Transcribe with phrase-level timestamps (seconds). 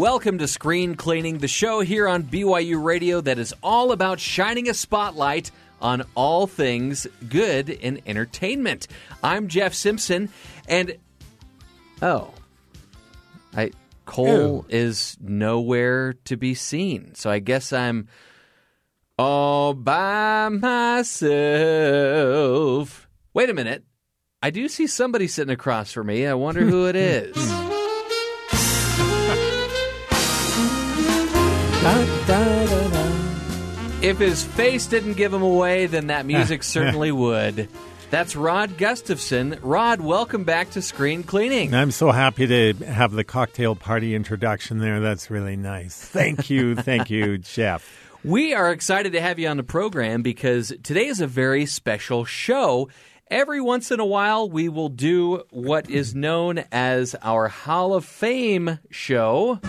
[0.00, 4.70] Welcome to Screen Cleaning, the show here on BYU Radio that is all about shining
[4.70, 8.88] a spotlight on all things good in entertainment.
[9.22, 10.30] I'm Jeff Simpson,
[10.66, 10.96] and
[12.00, 12.32] oh,
[13.54, 13.72] I
[14.06, 18.08] Cole is nowhere to be seen, so I guess I'm
[19.18, 21.36] all by myself.
[23.34, 23.84] Wait a minute.
[24.42, 26.26] I do see somebody sitting across from me.
[26.26, 27.36] I wonder who it is.
[34.02, 37.68] If his face didn't give him away, then that music certainly would.
[38.10, 39.58] That's Rod Gustafson.
[39.62, 41.72] Rod, welcome back to Screen Cleaning.
[41.74, 45.00] I'm so happy to have the cocktail party introduction there.
[45.00, 45.96] That's really nice.
[45.96, 46.76] Thank you.
[46.76, 48.12] Thank you, Jeff.
[48.22, 52.26] We are excited to have you on the program because today is a very special
[52.26, 52.90] show.
[53.30, 58.04] Every once in a while, we will do what is known as our Hall of
[58.04, 59.60] Fame show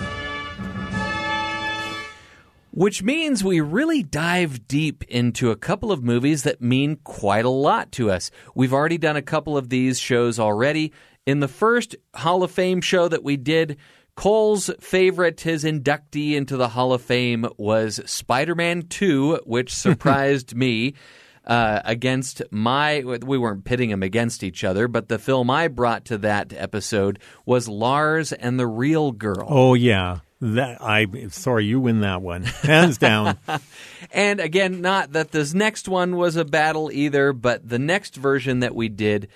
[2.71, 7.49] which means we really dive deep into a couple of movies that mean quite a
[7.49, 8.31] lot to us.
[8.55, 10.93] We've already done a couple of these shows already.
[11.25, 13.77] In the first Hall of Fame show that we did,
[14.15, 20.55] Cole's favorite, his inductee into the Hall of Fame was Spider Man 2, which surprised
[20.55, 20.95] me.
[21.43, 26.05] Uh, against my, we weren't pitting them against each other, but the film I brought
[26.05, 29.47] to that episode was Lars and the Real Girl.
[29.49, 30.19] Oh, yeah.
[30.43, 33.37] That I sorry, you win that one, hands down.
[34.11, 38.61] and again, not that this next one was a battle either, but the next version
[38.61, 39.27] that we did,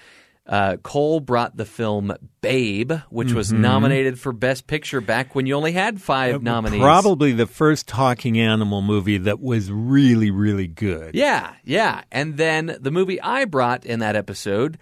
[0.48, 3.62] uh, Cole brought the film Babe, which was Mm-hmm.
[3.62, 6.82] nominated for Best Picture back when you only had five nominees.
[6.82, 11.14] Probably the first talking animal movie that was really, really good.
[11.14, 12.02] Yeah, yeah.
[12.12, 14.80] And then the movie I brought in that episode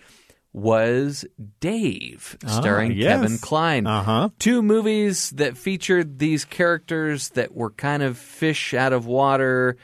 [0.53, 1.25] was
[1.59, 3.21] Dave, starring Ah, yes.
[3.21, 3.87] Kevin Kline.
[3.87, 4.29] Uh-huh.
[4.39, 9.75] Two movies that featured these characters that were kind of fish out of water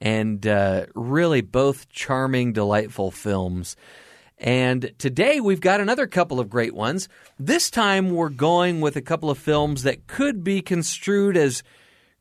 [0.00, 3.74] and uh, really both charming, delightful films.
[4.36, 7.08] And today we've got another couple of great ones.
[7.40, 11.62] This time we're going with a couple of films that could be construed as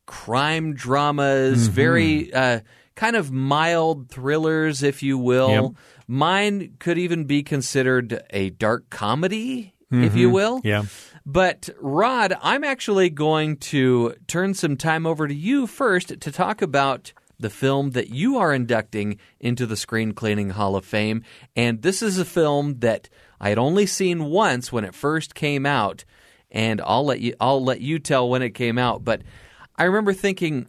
[0.08, 1.76] crime dramas, Mm-hmm.
[1.76, 2.62] very uh,
[2.98, 5.50] kind of mild thrillers, if you will.
[5.50, 5.72] Yep.
[6.08, 10.58] Mine could even be considered a dark comedy, if you will.
[10.58, 10.68] Mm-hmm.
[10.68, 10.84] Yeah.
[11.26, 16.62] But Rod, I'm actually going to turn some time over to you first to talk
[16.62, 21.24] about the film that you are inducting into the Screen Cleaning Hall of Fame.
[21.56, 23.10] And this is a film that
[23.40, 26.04] I had only seen once when it first came out,
[26.50, 29.04] and I'll let you I'll let you tell when it came out.
[29.04, 29.22] But
[29.76, 30.68] I remember thinking,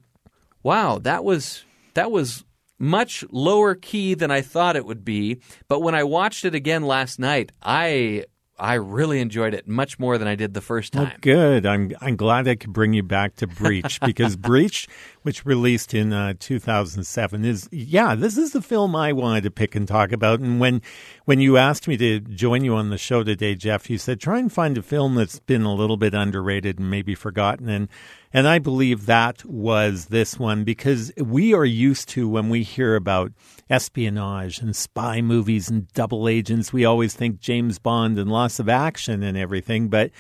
[0.63, 2.45] wow, that was that was
[2.79, 5.41] much lower key than I thought it would be.
[5.69, 8.25] But when I watched it again last night, I
[8.61, 11.19] I really enjoyed it much more than I did the first Well, time.
[11.21, 11.65] good.
[11.65, 14.89] I'm I'm glad I could bring you back to Breach because Breach,
[15.23, 18.15] which released in uh, 2007, is yeah.
[18.17, 20.41] This is the film I wanted to pick and talk about.
[20.41, 20.83] And when
[21.25, 24.39] when you asked me to join you on the show today, Jeff, you said try
[24.41, 27.69] and find a film that's been a little bit underrated and maybe forgotten.
[27.69, 27.89] And
[28.33, 32.95] and I believe that was this one because we are used to when we hear
[32.97, 33.33] about
[33.71, 38.69] espionage and spy movies and double agents, we always think James Bond and lots of
[38.69, 39.89] action and everything.
[39.89, 40.11] But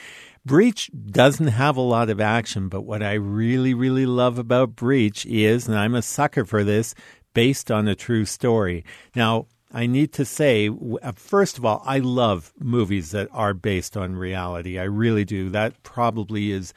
[0.44, 2.68] Breach doesn't have a lot of action.
[2.68, 6.94] But what I really, really love about Breach is, and I'm a sucker for this,
[7.34, 8.84] based on a true story.
[9.14, 10.70] Now, I need to say,
[11.02, 14.78] uh, first of all, I love movies that are based on reality.
[14.78, 15.50] I really do.
[15.50, 16.72] That probably is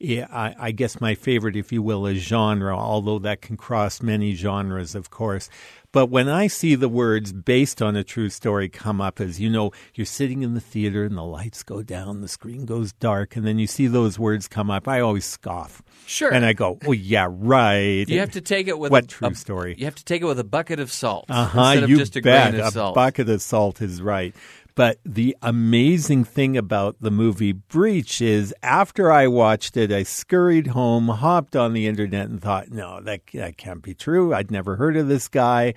[0.00, 4.34] I, I guess my favorite, if you will, is genre, although that can cross many
[4.34, 5.48] genres, of course.
[5.92, 9.48] But when I see the words based on a true story come up as, you
[9.48, 13.36] know, you're sitting in the theater and the lights go down, the screen goes dark,
[13.36, 15.80] and then you see those words come up, I always scoff.
[16.06, 16.30] Sure.
[16.30, 18.06] And I go, oh, yeah, right.
[18.06, 19.74] you have to take it with What a, true a- story?
[19.78, 21.60] You have to take it with a bucket of salt Uh huh.
[21.60, 22.50] instead of You just a bet.
[22.52, 24.34] grain of a bucket of salt is right.
[24.76, 30.68] But the amazing thing about the movie Breach is after I watched it, I scurried
[30.68, 34.34] home, hopped on the internet, and thought, no, that, that can't be true.
[34.34, 35.72] I'd never heard of this guy.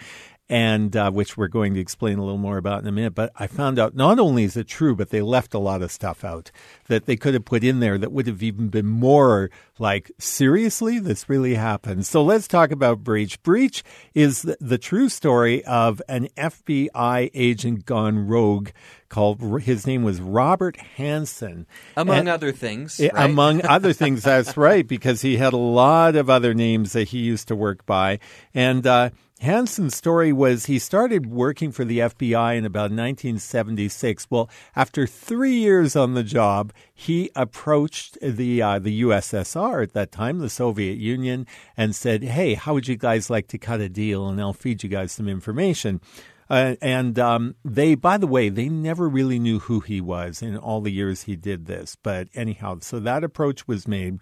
[0.49, 3.13] And uh, which we're going to explain a little more about in a minute.
[3.13, 5.91] But I found out not only is it true, but they left a lot of
[5.91, 6.49] stuff out
[6.87, 10.97] that they could have put in there that would have even been more like, seriously,
[10.97, 12.05] this really happened.
[12.07, 13.41] So let's talk about Breach.
[13.43, 13.83] Breach
[14.15, 18.69] is the, the true story of an FBI agent gone rogue
[19.07, 19.61] called.
[19.61, 21.65] His name was Robert Hanssen,
[21.95, 22.99] among And- other things.
[22.99, 23.11] Right?
[23.13, 27.19] Among other things, that's right, because he had a lot of other names that he
[27.19, 28.19] used to work by.
[28.53, 29.11] And uh,
[29.41, 34.27] Hanssen's story was he started working for the FBI in about 1976.
[34.29, 40.11] Well, after three years on the job, he approached the uh, the USSR at that
[40.11, 41.47] time, the Soviet Union,
[41.77, 44.83] and said, "Hey, how would you guys like to cut a deal, and I'll feed
[44.83, 46.01] you guys some information."
[46.49, 50.57] Uh, and um, they, by the way, they never really knew who he was in
[50.57, 51.95] all the years he did this.
[51.95, 54.19] But anyhow, so that approach was made.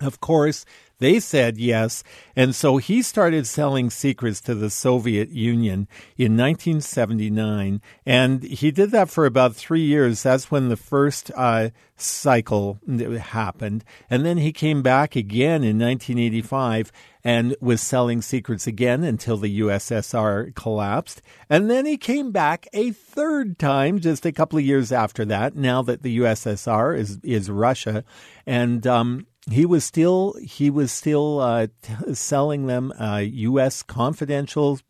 [0.00, 0.66] Of course,
[0.98, 2.02] they said yes.
[2.34, 7.82] And so he started selling secrets to the Soviet Union in 1979.
[8.06, 10.22] And he did that for about three years.
[10.22, 12.78] That's when the first uh, cycle
[13.20, 13.84] happened.
[14.08, 16.92] And then he came back again in 1985
[17.22, 21.20] and was selling secrets again until the USSR collapsed.
[21.50, 25.56] And then he came back a third time just a couple of years after that,
[25.56, 28.04] now that the USSR is, is Russia.
[28.46, 33.82] And, um, he was still he was still uh, t- selling them uh, U.S.
[33.82, 34.80] confidential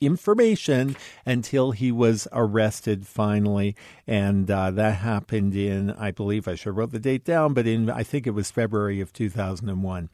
[0.00, 0.96] information
[1.26, 3.76] until he was arrested finally,
[4.06, 7.66] and uh, that happened in I believe I should have wrote the date down, but
[7.66, 10.08] in I think it was February of two thousand and one.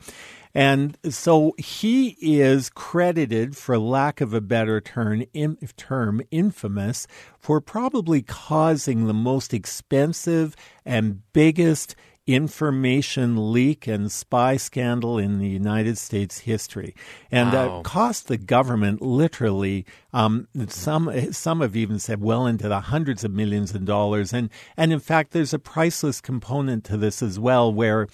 [0.55, 7.07] And so he is credited, for lack of a better term, in, term, infamous
[7.39, 10.55] for probably causing the most expensive
[10.85, 11.97] and biggest
[12.27, 16.95] information leak and spy scandal in the United States history,
[17.31, 17.81] and Wow.
[17.81, 19.85] uh, cost the government literally.
[20.13, 24.51] Um, some some have even said well into the hundreds of millions of dollars, and
[24.77, 28.07] and in fact, there's a priceless component to this as well, where.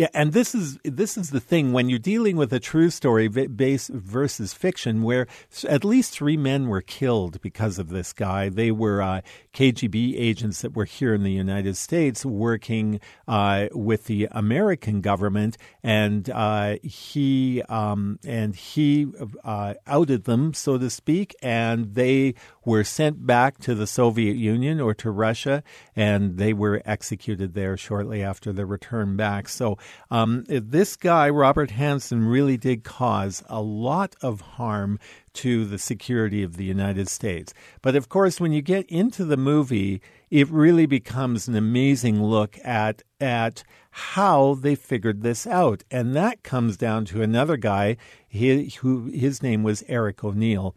[0.00, 3.28] Yeah, and this is this is the thing when you're dealing with a true story
[3.28, 5.26] base versus fiction, where
[5.68, 8.48] at least three men were killed because of this guy.
[8.48, 9.20] They were uh,
[9.52, 12.98] KGB agents that were here in the United States working
[13.28, 19.06] uh, with the American government, and uh, he um, and he
[19.44, 24.80] uh, outed them, so to speak, and they were sent back to the Soviet Union
[24.80, 25.62] or to Russia,
[25.94, 29.46] and they were executed there shortly after their return back.
[29.46, 29.76] So
[30.10, 34.98] um, this guy, Robert Hanssen, really did cause a lot of harm
[35.34, 37.54] to the security of the United States.
[37.82, 40.00] But of course, when you get into the movie,
[40.30, 46.42] it really becomes an amazing look at at how they figured this out, and that
[46.42, 47.96] comes down to another guy.
[48.28, 50.74] He, who his name was Eric O'Neill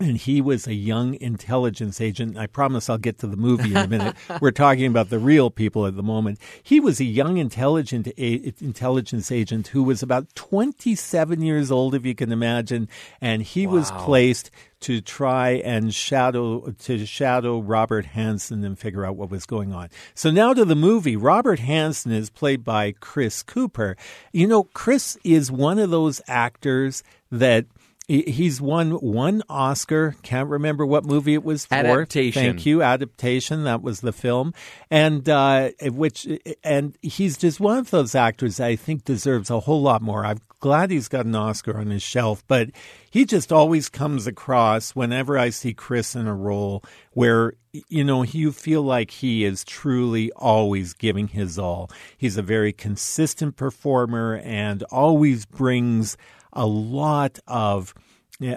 [0.00, 2.36] and he was a young intelligence agent.
[2.36, 4.16] I promise I'll get to the movie in a minute.
[4.40, 6.38] We're talking about the real people at the moment.
[6.62, 12.06] He was a young intelligent a- intelligence agent who was about 27 years old, if
[12.06, 12.88] you can imagine,
[13.20, 14.50] and he was placed
[14.80, 19.90] to try and shadow to shadow Robert Hanssen and figure out what was going on.
[20.14, 21.16] So now to the movie.
[21.16, 23.96] Robert Hanssen is played by Chris Cooper.
[24.32, 27.66] You know, Chris is one of those actors that
[28.10, 30.16] He's won one Oscar.
[30.24, 31.76] Can't remember what movie it was for.
[31.76, 32.42] Adaptation.
[32.42, 32.82] Thank you.
[32.82, 33.62] Adaptation.
[33.62, 34.52] That was the film,
[34.90, 36.26] and uh, which
[36.64, 40.26] and he's just one of those actors I think deserves a whole lot more.
[40.26, 42.70] I'm glad he's got an Oscar on his shelf, but
[43.08, 46.82] he just always comes across whenever I see Chris in a role
[47.12, 47.54] where
[47.88, 51.88] you know you feel like he is truly always giving his all.
[52.18, 56.16] He's a very consistent performer and always brings
[56.52, 57.94] a lot of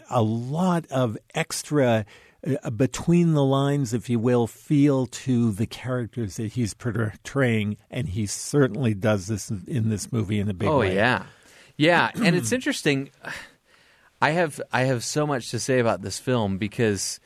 [0.10, 2.06] a lot of extra
[2.46, 8.10] uh, between the lines, if you will, feel to the characters that he's portraying, and
[8.10, 10.92] he certainly does this in this movie in a big Oh way.
[10.92, 11.24] Oh yeah,
[11.78, 13.12] yeah, and it's interesting.
[14.22, 17.20] I have I have so much to say about this film because,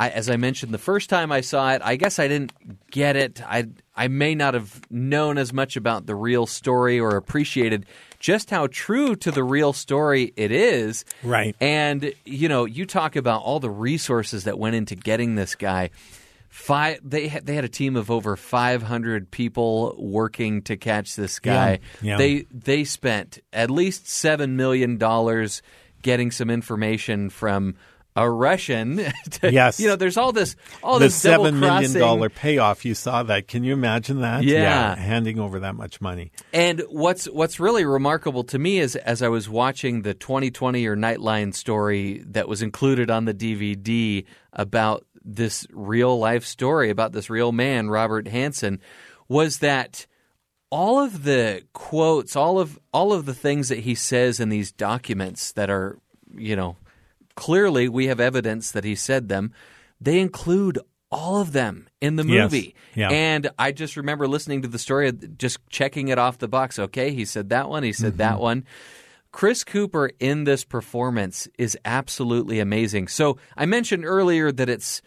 [0.00, 2.52] I, as I mentioned the first time I saw it, I guess I didn't
[2.90, 3.42] get it.
[3.46, 7.84] I I may not have known as much about the real story or appreciated
[8.18, 11.04] just how true to the real story it is.
[11.22, 11.54] Right.
[11.60, 15.90] And you know, you talk about all the resources that went into getting this guy.
[16.48, 21.38] Five, they had, they had a team of over 500 people working to catch this
[21.38, 21.80] guy.
[22.00, 22.16] Yeah, yeah.
[22.16, 25.60] They they spent at least seven million dollars
[26.00, 27.74] getting some information from
[28.16, 28.96] a Russian.
[29.30, 29.78] to- Yes.
[29.80, 32.84] you know, there's all this all the this seven million dollar payoff.
[32.84, 33.48] You saw that?
[33.48, 34.42] Can you imagine that?
[34.42, 34.94] Yeah.
[34.96, 36.32] handing over that much money.
[36.52, 40.96] And what's what's really remarkable to me is as I was watching the 2020 or
[40.96, 47.28] Nightline story that was included on the DVD about this real life story about this
[47.30, 48.78] real man, Robert Hanssen,
[49.28, 50.06] was that
[50.70, 54.72] all of the quotes, all of all of the things that he says in these
[54.72, 55.98] documents that are,
[56.34, 56.76] you know,
[57.40, 59.50] clearly we have evidence that he said them,
[59.98, 60.78] they include
[61.10, 62.52] all of them in the Yes.
[62.52, 62.74] movie.
[62.94, 63.08] Yeah.
[63.10, 66.78] And I just remember listening to the story, just checking it off the box.
[66.78, 68.42] Okay, he said that one, he said that Mm-hmm.
[68.42, 68.64] one.
[69.32, 73.08] Chris Cooper in this performance is absolutely amazing.
[73.08, 75.00] So I mentioned earlier that it's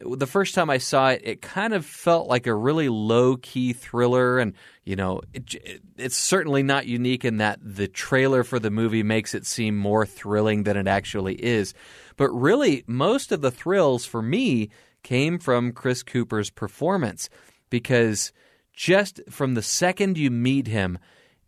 [0.00, 3.72] the first time I saw it, it kind of felt like a really low key
[3.74, 4.54] thriller, and
[4.86, 9.02] you know, it, it- it's certainly not unique in that the trailer for the movie
[9.02, 11.74] makes it seem more thrilling than it actually is.
[12.16, 14.70] But really, most of the thrills for me
[15.02, 17.28] came from Chris Cooper's performance
[17.70, 18.32] because
[18.72, 20.98] just from the second you meet him,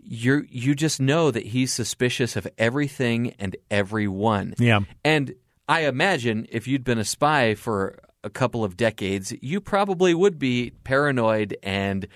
[0.00, 4.54] you you just know that he's suspicious of everything and everyone.
[4.59, 4.80] Yeah.
[5.04, 5.35] And
[5.68, 10.38] I imagine if you'd been a spy for a couple of decades, you probably would
[10.38, 12.07] be paranoid and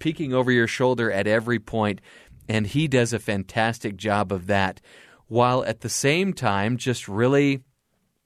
[0.00, 1.60] peeking over your shoulder at every.
[2.48, 4.80] And he does a fantastic job of that,
[5.28, 7.62] while at the same time just really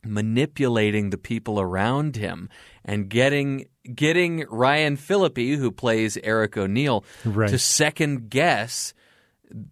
[0.02, 2.48] manipulating the people around him
[2.84, 7.50] and getting getting Ryan Phillippe, who plays Eric O'Neill, Right.
[7.50, 8.94] to second guess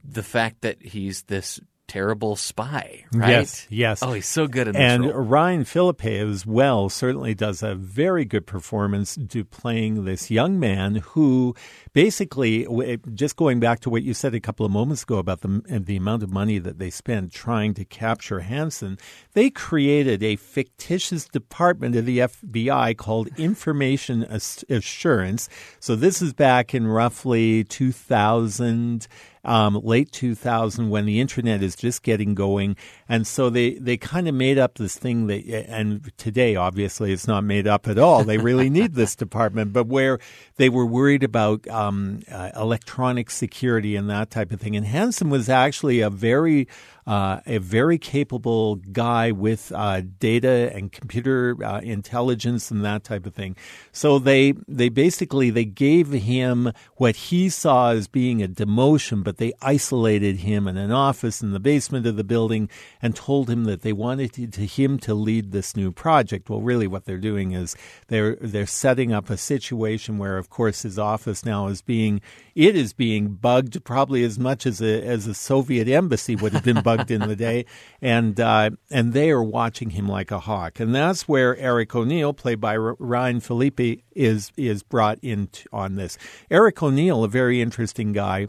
[0.04, 3.30] the fact that he's this terrible spy, right?
[3.30, 4.02] Yes, yes.
[4.02, 5.12] Oh, he's so good in this And role.
[5.12, 10.96] Ryan Phillippe as well certainly does a very good performance to playing this young man
[10.96, 11.54] who
[11.92, 12.66] basically,
[13.14, 15.96] just going back to what you said a couple of moments ago about the, the
[15.96, 18.98] amount of money that they spent trying to capture Hanssen,
[19.34, 24.22] they created a fictitious department of the FBI called Information
[24.70, 25.48] Assurance.
[25.80, 29.06] So this is back in roughly 2000
[29.44, 32.76] um, late 2000 when the internet is just getting going.
[33.08, 37.26] And so they, they kind of made up this thing that, and today obviously it's
[37.26, 38.24] not made up at all.
[38.24, 40.18] They really need this department, but where
[40.56, 44.76] they were worried about um, uh, electronic security and that type of thing.
[44.76, 46.68] And Hanssen was actually a very,
[47.06, 53.26] uh, a very capable guy with uh, data and computer uh, intelligence and that type
[53.26, 53.56] of thing.
[53.90, 59.38] So they they basically they gave him what he saw as being a demotion, but
[59.38, 62.68] they isolated him in an office in the basement of the building
[63.00, 66.48] and told him that they wanted to, to him to lead this new project.
[66.48, 67.74] Well, really, what they're doing is
[68.08, 72.20] they're they're setting up a situation where, of course, his office now is being
[72.54, 76.64] it is being bugged probably as much as a as a Soviet embassy would have
[76.64, 77.64] been bugged in the day,
[78.02, 82.32] and uh, and they are watching him like a hawk, and that's where Eric O'Neill,
[82.32, 86.18] played by R- Ryan Phillippe, is is brought in t- on this.
[86.50, 88.48] Eric O'Neill, a very interesting guy.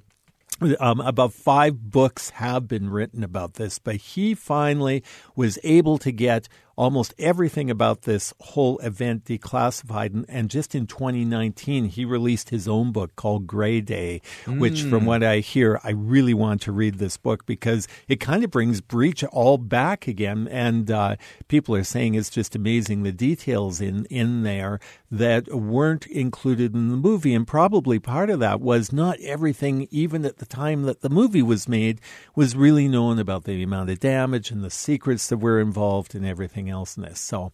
[0.80, 5.04] Um, about five books have been written about this, but he finally
[5.36, 10.14] was able to get almost everything about this whole event declassified.
[10.14, 15.06] And, and just in 2019, he released his own book called Gray Day, which, from
[15.06, 18.82] what I hear, I really want to read this book because it kind of brings
[18.82, 20.48] Breach all back again.
[20.50, 21.16] And uh,
[21.48, 24.80] people are saying it's just amazing the details in, in there
[25.12, 27.36] that weren't included in the movie.
[27.36, 31.44] And probably part of that was not everything, even at the time that the movie
[31.44, 32.02] was made,
[32.36, 36.26] was really known about the amount of damage and the secrets that were involved and
[36.26, 37.20] everything else in this.
[37.20, 37.52] So,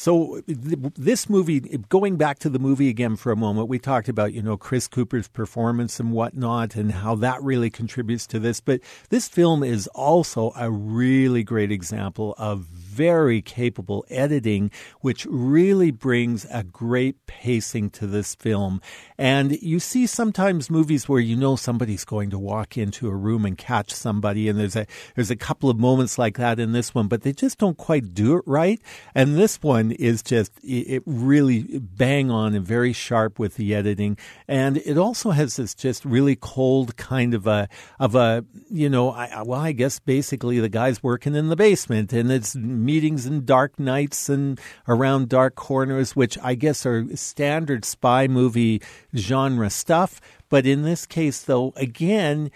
[0.00, 4.32] so this movie, going back to the movie again for a moment, we talked about,
[4.32, 8.62] you know, Chris Cooper's performance and whatnot and how that really contributes to this.
[8.62, 8.80] But
[9.10, 14.70] this film is also a really great example of very capable editing,
[15.02, 18.80] which really brings a great pacing to this film.
[19.18, 23.44] And you see sometimes movies where you know somebody's going to walk into a room
[23.44, 26.94] and catch somebody, and there's a there's a couple of moments like that in this
[26.94, 28.80] one, but they just don't quite do it right.
[29.14, 34.16] And this one is just it really bang on and very sharp with the editing,
[34.48, 37.68] and it also has this just really cold kind of a
[37.98, 42.12] of a you know I, well I guess basically the guy's working in the basement
[42.12, 47.84] and it's meetings in dark nights and around dark corners, which I guess are standard
[47.84, 48.82] spy movie
[49.14, 50.20] genre stuff.
[50.48, 52.50] But in this case, though, again,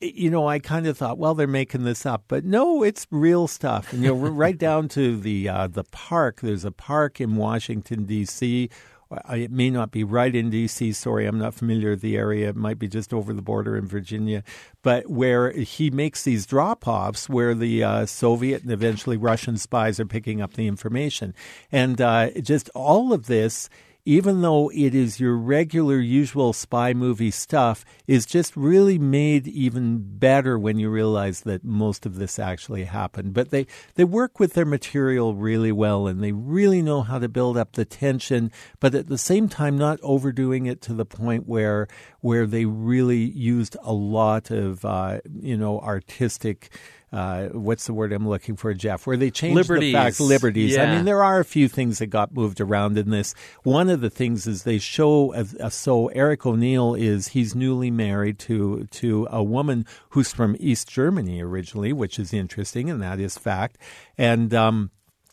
[0.00, 3.46] you know, I kind of thought, well, they're making this up, but no, it's real
[3.46, 3.92] stuff.
[3.92, 6.40] And you know, right down to the uh, the park.
[6.40, 8.70] There's a park in Washington D.C.
[9.10, 10.92] Uh, It may not be right in D.C.
[10.92, 12.48] Sorry, I'm not familiar with the area.
[12.48, 14.42] It might be just over the border in Virginia,
[14.82, 20.00] but where he makes these drop offs where the uh, Soviet and eventually Russian spies
[20.00, 21.34] are picking up the information,
[21.70, 23.68] and uh, just all of this
[24.08, 29.98] even though it is your regular, usual spy movie stuff, is just really made even
[30.02, 33.34] better when you realize that most of this actually happened.
[33.34, 37.28] But they, they work with their material really well and they really know how to
[37.28, 38.50] build up the tension,
[38.80, 41.86] but at the same time, not overdoing it to the point where,
[42.20, 46.70] where they really used a lot of, uh, you know, artistic
[47.10, 49.06] uh, what's the word I'm looking for, Jeff?
[49.06, 49.92] Where they changed Liberties.
[49.92, 50.76] the facts, liberties.
[50.76, 53.34] I mean, there are a few things that got moved around in this.
[53.62, 58.38] One of the things is they show uh, so Eric O'Neill is he's newly married
[58.40, 63.38] to to a woman who's from East Germany originally, which is interesting, and that is
[63.38, 63.78] fact.
[64.18, 64.90] And um,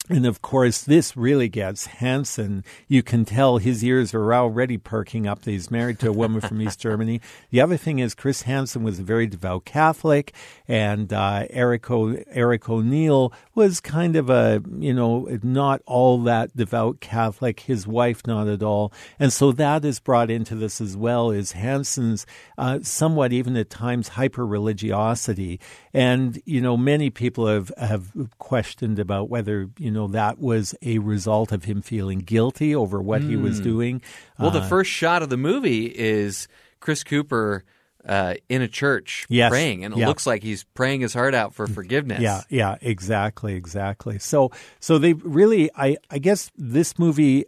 [0.09, 2.63] and of course, this really gets Hanssen.
[2.87, 6.61] You can tell his ears are already perking up he's married to a woman from
[6.61, 7.21] East Germany.
[7.49, 10.33] The other thing is, Chris Hansen was a very devout Catholic,
[10.67, 16.55] and uh, Eric, o- Eric O'Neill was kind of a, you know, not all that
[16.55, 17.61] devout Catholic.
[17.61, 18.91] His wife, not at all.
[19.19, 22.25] And so that is brought into this as well, is Hanssen's
[22.57, 25.59] uh, somewhat, even at times, hyper religiosity.
[25.93, 30.99] And, you know, many people have, have questioned about whether, you know, that was a
[30.99, 34.01] result of him feeling guilty over what he was doing.
[34.39, 36.47] Well, the Uh, first shot of the movie is
[36.79, 37.63] Chris Cooper
[38.07, 39.49] uh, in a church Yes.
[39.49, 40.07] praying, and it Yeah.
[40.07, 42.21] looks like he's praying his heart out for forgiveness.
[42.21, 44.19] Yeah, yeah, exactly, exactly.
[44.19, 47.45] So, so they really, I, I guess this movie,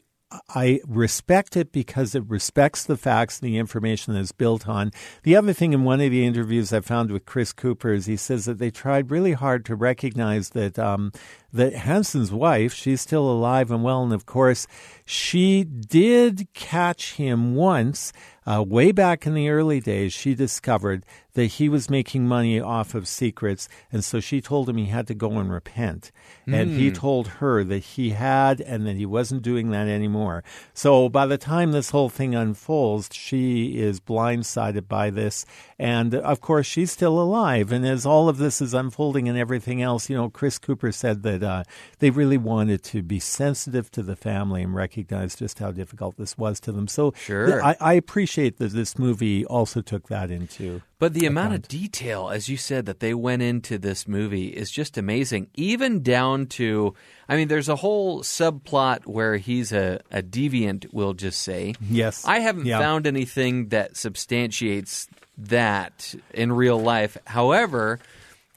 [0.50, 4.92] I respect it because it respects the facts and the information that it's built on.
[5.24, 8.18] The other thing in one of the interviews I found with Chris Cooper is he
[8.18, 11.14] says that they tried really hard to recognize that um,
[11.54, 14.68] that Hanssen's wife, she's still alive and well, and of course,
[15.06, 18.12] she did catch him once.
[18.48, 22.96] Uh, way back in the early days, she discovered that he was making money off
[22.96, 26.12] of secrets, and so she told him he had to go and repent.
[26.48, 30.44] And he told her that he had, and that he wasn't doing that anymore.
[30.74, 35.46] So by the time this whole thing unfolds, she is blindsided by this,
[35.78, 37.72] and of course, she's still alive.
[37.72, 41.22] And as all of this is unfolding and everything else, you know, Chris Cooper said
[41.24, 41.66] that uh,
[42.00, 46.38] they really wanted to be sensitive to the family and recognize just how difficult this
[46.38, 46.88] was to them.
[46.88, 47.64] So Sure.
[47.64, 50.82] I, I appreciate that this movie also took that into.
[51.00, 54.70] But the amount of detail, as you said, that they went into this movie is
[54.72, 55.48] just amazing.
[55.56, 56.94] Even down to,
[57.28, 61.74] I mean, there's a whole subplot where he's a, a deviant, we'll just say.
[61.82, 62.24] Yes.
[62.26, 62.80] I haven't Yeah.
[62.80, 67.18] found anything that substantiates that in real life.
[67.26, 68.00] However,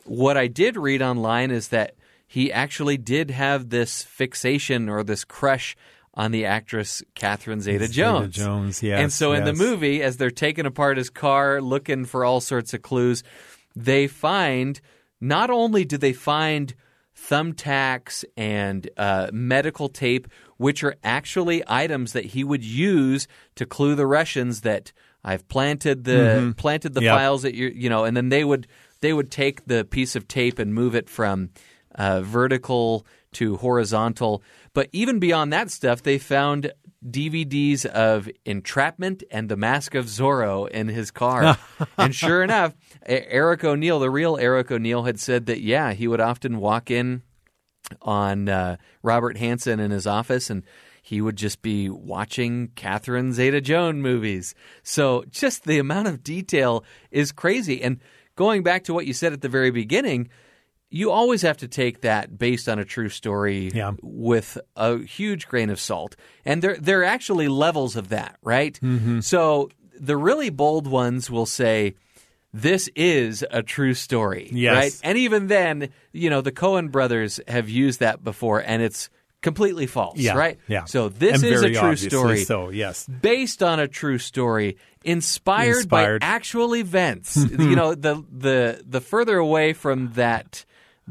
[0.05, 1.95] what I did read online is that
[2.27, 5.77] he actually did have this fixation or this crush
[6.21, 8.35] on the actress Catherine Zeta Jones.
[8.35, 12.05] Zeta Jones, yes, And so in the movie, as they're taking apart his car, looking
[12.05, 13.23] for all sorts of clues,
[13.75, 14.81] they find
[15.21, 16.75] not only do they find
[17.17, 23.95] thumbtacks and uh, medical tape, which are actually items that he would use to clue
[23.95, 24.93] the Russians that
[25.25, 27.05] I've planted the planted the Mm-hmm.
[27.07, 27.17] Yep.
[27.17, 28.67] files that you you know, and then they would
[29.01, 31.51] they would take the piece of tape and move it from
[31.95, 34.43] uh, vertical to horizontal.
[34.73, 36.73] But even beyond that stuff, they found
[37.05, 41.57] DVDs of Entrapment and The Mask of Zorro in his car.
[41.99, 46.21] and sure enough, Eric O'Neill, the real Eric O'Neill, had said that, yeah, he would
[46.21, 47.23] often walk in
[48.03, 50.63] on uh, Robert Hanssen in his office and
[51.03, 54.55] he would just be watching Catherine Zeta Jones movies.
[54.83, 57.83] So just the amount of detail is crazy.
[57.83, 57.99] And
[58.37, 60.29] going back to what you said at the very beginning,
[60.91, 63.93] you always have to take that based on a true story Yeah.
[64.03, 66.17] with a huge grain of salt.
[66.45, 68.79] And there there are actually levels of that, right?
[68.83, 69.21] Mm-hmm.
[69.21, 71.95] So the really bold ones will say
[72.53, 74.75] this is a true story, Yes.
[74.75, 75.01] right?
[75.05, 79.09] And even then, you know, the Coen brothers have used that before and it's
[79.43, 80.59] completely false, Yeah, right?
[80.67, 80.85] yeah.
[80.87, 85.77] So this And is a true story So yes, based on a true story, inspired,
[85.77, 86.21] Inspired.
[86.21, 87.37] by actual events.
[87.59, 90.65] you know, the the the further away from that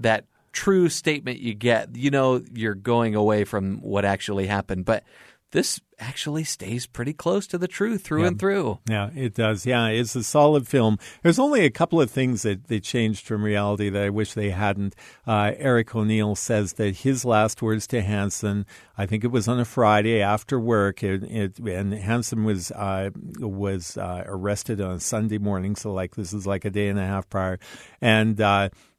[0.04, 4.86] that true statement you get, you know, you're going away from what actually happened.
[4.86, 5.04] But
[5.52, 8.80] this actually stays pretty close to the truth through and through.
[8.88, 9.66] Yeah, it does.
[9.66, 11.00] Yeah, it's a solid film.
[11.24, 14.52] There's only a couple of things that they changed from reality that I wish they
[14.52, 14.96] hadn't.
[15.26, 18.66] Uh, Eric O'Neill says that his last words to Hanssen,
[18.98, 23.10] I think it was on a Friday after work, it, it, and Hanssen was uh,
[23.40, 27.00] was uh, arrested on a Sunday morning, so like this is like a day and
[27.00, 27.60] a half prior,
[28.02, 28.40] and.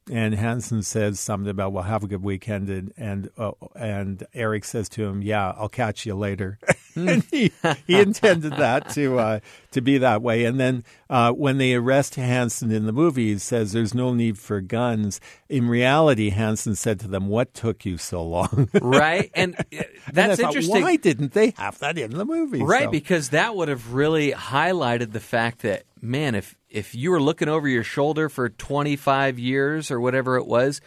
[0.09, 4.65] And Hanssen says something about, "Well, have a good weekend," and and uh, and Eric
[4.65, 6.57] says to him, "Yeah, I'll catch you later."
[6.95, 7.51] and he,
[7.85, 9.39] he intended that to uh,
[9.71, 10.45] to be that way.
[10.45, 14.39] And then uh, when they arrest Hanssen in the movie, he says, "There's no need
[14.39, 19.29] for guns." In reality, Hanssen said to them, "What took you so long?" Right?
[19.35, 20.81] And uh, And I that's thought, interesting.
[20.81, 22.63] Why didn't they have that in the movie?
[22.63, 27.11] Right, So- because that would have really highlighted the fact that man, if if you
[27.11, 30.81] were looking over your shoulder for 25 years or whatever it was,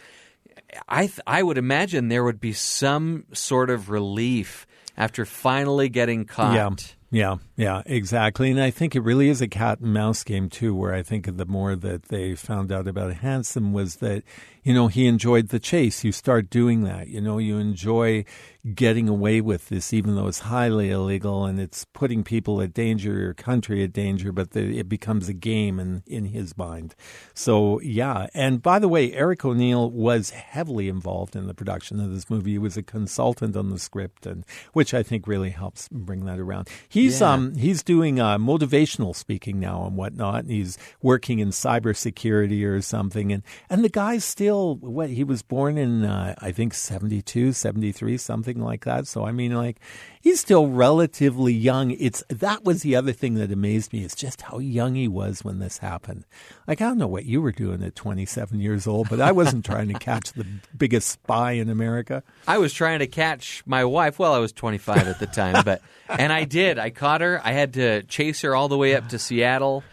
[0.89, 4.65] I th- I would imagine there would be some sort of relief
[4.97, 6.55] after finally getting caught.
[6.55, 6.69] Yeah,
[7.11, 8.49] yeah, yeah, exactly.
[8.49, 11.37] And I think it really is a cat and mouse game too, where I think
[11.37, 14.23] the more that they found out about Hanssen was that
[14.65, 16.03] you know, he enjoyed the chase.
[16.03, 17.07] You start doing that.
[17.07, 18.25] You know, you enjoy
[18.73, 23.13] getting away with this, even though it's highly illegal and it's putting people at danger,
[23.19, 26.95] your country at danger, but the, it becomes a game in, in his mind.
[27.35, 28.25] So, yeah.
[28.33, 32.53] And by the way, Eric O'Neill was heavily involved in the production of this movie.
[32.53, 36.39] He was a consultant on the script, and which I think really helps bring that
[36.39, 36.67] around.
[36.89, 37.33] He's Yeah.
[37.33, 40.45] um he's doing uh, motivational speaking now and whatnot.
[40.45, 45.41] And he's working in cybersecurity or something, and and the guy's still what he was
[45.41, 49.07] born in uh, I think 72, 73, something like that.
[49.07, 49.79] So I mean, like
[50.21, 51.91] he's still relatively young.
[51.91, 55.43] It's that was the other thing that amazed me is just how young he was
[55.43, 56.25] when this happened.
[56.67, 59.31] Like I don't know what you were doing at twenty seven years old, but I
[59.31, 60.45] wasn't trying to catch the
[60.77, 62.23] biggest spy in America.
[62.47, 64.19] I was trying to catch my wife.
[64.19, 66.79] Well, I was 25 at the time, but and I did.
[66.79, 67.41] I caught her.
[67.43, 69.83] I had to chase her all the way up to Seattle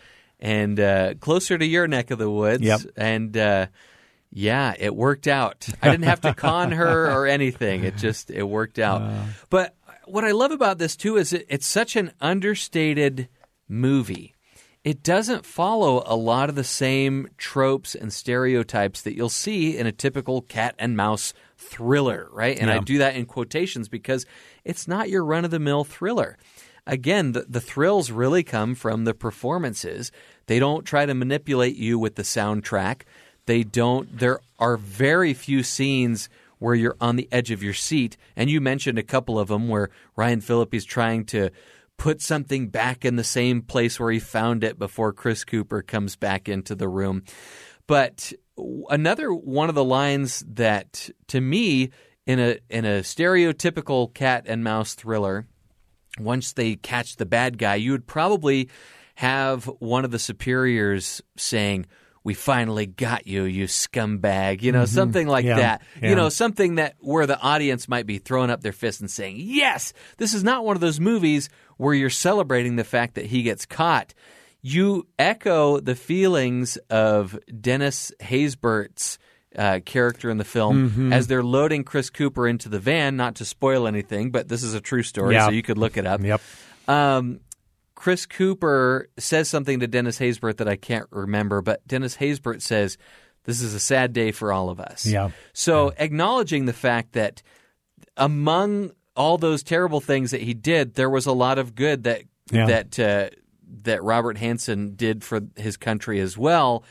[0.43, 2.63] and uh, closer to your neck of the woods.
[2.63, 2.81] Yep.
[2.97, 3.67] And uh,
[4.33, 5.69] yeah, it worked out.
[5.83, 7.85] I didn't have to con her or anything.
[7.85, 9.03] It just it worked out.
[9.51, 13.29] but what I love about this too is it, it's such an understated
[13.69, 14.35] movie.
[14.85, 19.87] It doesn't follow a lot of the same tropes and stereotypes that you'll see in
[19.87, 22.59] a typical cat and mouse thriller, right?
[22.59, 24.27] And I do that in quotations because
[24.65, 26.37] it's not your run of the mill thriller.
[26.85, 30.11] Again, the, the thrills really come from the performances.
[30.47, 33.03] They don't try to manipulate you with the soundtrack.
[33.47, 36.29] They don't, there are very few scenes
[36.59, 38.17] where you're on the edge of your seat.
[38.37, 41.51] And you mentioned a couple of them where Ryan Phillippe is trying to
[41.97, 46.17] put something back in the same place where he found it before Chris Cooper comes
[46.17, 47.25] back into the room.
[47.87, 48.33] But
[48.89, 51.91] another one of the lines that to me
[52.27, 55.47] in a in a stereotypical cat and mouse thriller
[56.19, 58.69] once they catch the bad guy, you would probably
[59.17, 61.87] have one of the superiors saying,
[62.25, 65.83] "We finally got you, you scumbag," you know, something like Yeah, that.
[66.01, 66.11] yeah.
[66.11, 69.37] You know, something that where the audience might be throwing up their fists and saying,
[69.39, 73.43] "Yes, this is not one of those movies where you're celebrating the fact that he
[73.43, 74.15] gets caught."
[74.65, 79.19] You echo the feelings of Dennis Haysbert's
[79.59, 81.13] uh, character in the film Mm-hmm.
[81.13, 83.17] as they're loading Chris Cooper into the van.
[83.17, 85.47] Not to spoil anything, but this is a true story, Yeah.
[85.47, 86.23] so you could look it up.
[86.23, 86.41] Yep.
[86.89, 87.41] Um,
[88.03, 92.99] Chris Cooper says something to Dennis Haysbert that I can't remember, but Dennis Haysbert says,
[93.45, 95.07] This is a sad day for all of us.
[95.07, 95.31] Yeah.
[95.53, 97.43] So acknowledging the fact that
[98.17, 102.23] among all those terrible things that he did, there was a lot of good that
[102.51, 102.67] Yeah.
[102.67, 103.31] that uh,
[103.85, 106.83] that Robert Hanssen did for his country as well,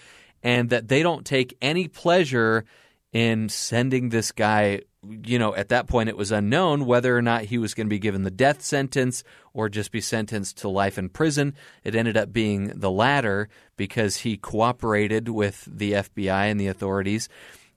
[0.42, 2.64] and that they don't take any pleasure
[3.12, 4.84] in sending this guy.
[5.04, 7.90] You know, at that point, it was unknown whether or not he was going to
[7.90, 11.56] be given the death sentence or just be sentenced to life in prison.
[11.84, 17.30] It ended up being the latter because he cooperated with the FBI and the authorities.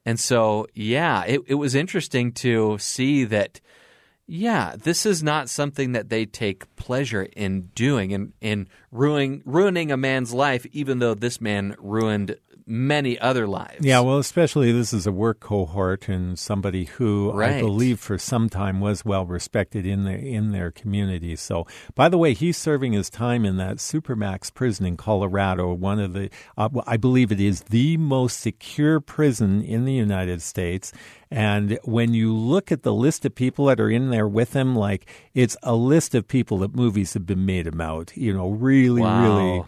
[0.04, 3.60] And so, yeah, it, it was interesting to see that,
[4.26, 9.90] yeah, this is not something that they take pleasure in doing and in ruining ruining
[9.90, 13.84] a man's life, even though this man ruined many other lives.
[13.84, 18.48] Yeah, well, especially this is a work cohort and somebody who I believe for some
[18.48, 21.36] time was well respected in their in their community.
[21.36, 26.00] So, by the way, he's serving his time in that supermax prison in Colorado, one
[26.00, 30.92] of the uh, I believe it is the most secure prison in the United States.
[31.30, 34.76] And when you look at the list of people that are in there with him,
[34.76, 38.16] like it's a list of people that movies have been made about.
[38.16, 39.66] You know, really, really Wow.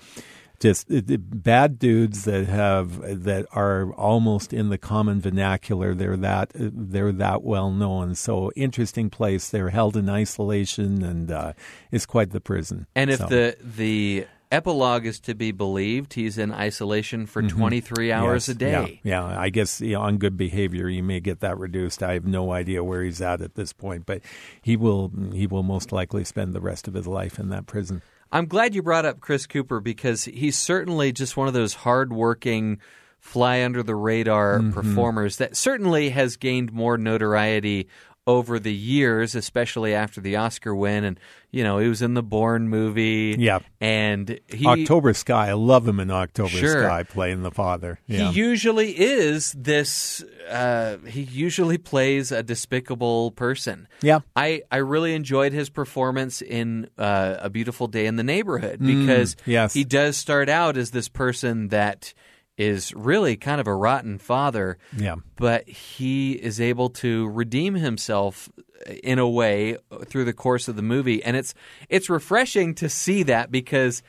[0.61, 5.95] Just bad dudes that have that are almost in the common vernacular.
[5.95, 8.15] They're that they're that well known.
[8.15, 9.51] So interesting place.
[9.51, 11.53] They're held in isolation, and uh,
[11.91, 12.87] it's quite the prison.
[12.95, 18.13] And if So, the the epilogue is to be believed, he's in isolation for 23
[18.13, 18.33] hours Mm-hmm.
[18.37, 19.01] yes, a day.
[19.03, 22.01] yeah, yeah, I guess you know, on good behavior, you may get that reduced.
[22.03, 24.23] I have no idea where he's at at this point, but
[24.63, 28.03] he will he will most likely spend the rest of his life in that prison.
[28.33, 32.81] I'm glad you brought up Chris Cooper because he's certainly just one of those hardworking,
[33.21, 34.73] fly under the radar Mm-hmm.
[34.73, 37.89] performers that certainly has gained more notoriety
[38.27, 41.05] over the years, especially after the Oscar win.
[41.05, 41.21] And
[41.53, 43.35] you know, he was in the Bourne movie.
[43.39, 43.61] Yeah.
[43.81, 46.83] and he October Sky, I love him in October Sure.
[46.85, 47.99] Sky playing the father.
[48.07, 48.31] Yeah.
[48.31, 50.23] He usually is this.
[50.51, 53.89] Uh, he usually plays a despicable person.
[54.03, 54.21] Yeah.
[54.35, 59.35] I, I really enjoyed his performance in uh, A Beautiful Day in the Neighborhood because
[59.37, 59.73] Mm, yes.
[59.75, 62.13] he does start out as this person that
[62.57, 64.79] is really kind of a rotten father.
[64.97, 65.17] Yeah.
[65.37, 68.49] But he is able to redeem himself
[68.87, 71.55] uh, in a way uh, through the course of the movie, and it's
[71.89, 74.03] it's refreshing to see that because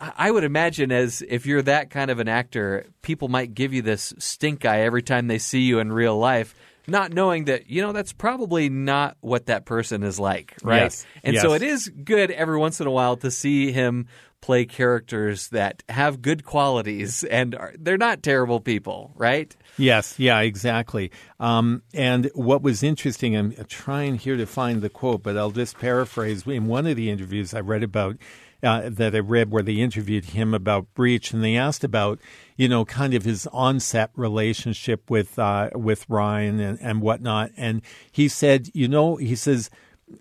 [0.00, 3.82] I would imagine as if you're that kind of an actor, people might give you
[3.82, 6.54] this stink eye every time they see you in real life,
[6.86, 10.84] not knowing that, you know, that's probably not what that person is like, right?
[10.84, 11.06] Yes.
[11.22, 14.06] And so it is good every once in a while to see him
[14.40, 19.54] play characters that have good qualities and are, they're not terrible people, right?
[19.76, 21.10] Yes, yeah, exactly.
[21.38, 25.78] Um, and what was interesting, I'm trying here to find the quote, but I'll just
[25.78, 26.46] paraphrase.
[26.46, 28.16] In one of the interviews I read about,
[28.62, 32.18] uh, that I read where they interviewed him about Breach, and they asked about,
[32.56, 37.52] you know, kind of his onset relationship with uh, with Ryan and, and whatnot.
[37.56, 37.80] And
[38.12, 39.70] he said, you know, he says,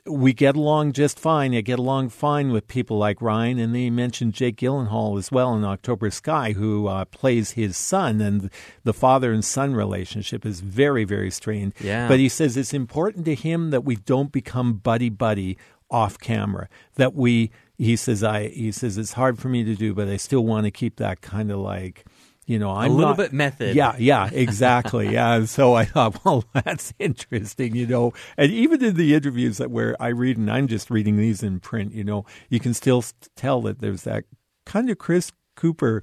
[0.05, 1.53] we get along just fine.
[1.55, 5.55] I get along fine with people like Ryan, and they mentioned Jake Gyllenhaal as well
[5.55, 8.49] in October Sky, who uh, plays his son, and
[8.83, 11.73] the father and son relationship is very, very strained.
[11.79, 12.07] Yeah.
[12.07, 15.57] But he says it's important to him that we don't become buddy buddy
[15.89, 16.69] off camera.
[16.95, 20.17] That we, he says, I, he says it's hard for me to do, but I
[20.17, 22.05] still want to keep that kind of like.
[22.49, 23.75] You know, I'm a little not- bit method.
[23.75, 25.09] Yeah, yeah, exactly.
[25.13, 25.35] yeah.
[25.35, 28.11] And so I thought, well, that's interesting, you know.
[28.37, 31.59] And even in the interviews that where I read, and I'm just reading these in
[31.59, 34.23] print, you know, you can still tell that there's that
[34.65, 36.01] kind of Chris Cooper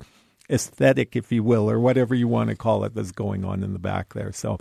[0.49, 3.73] aesthetic, if you will, or whatever you want to call it, that's going on in
[3.73, 4.31] the back there.
[4.31, 4.59] So.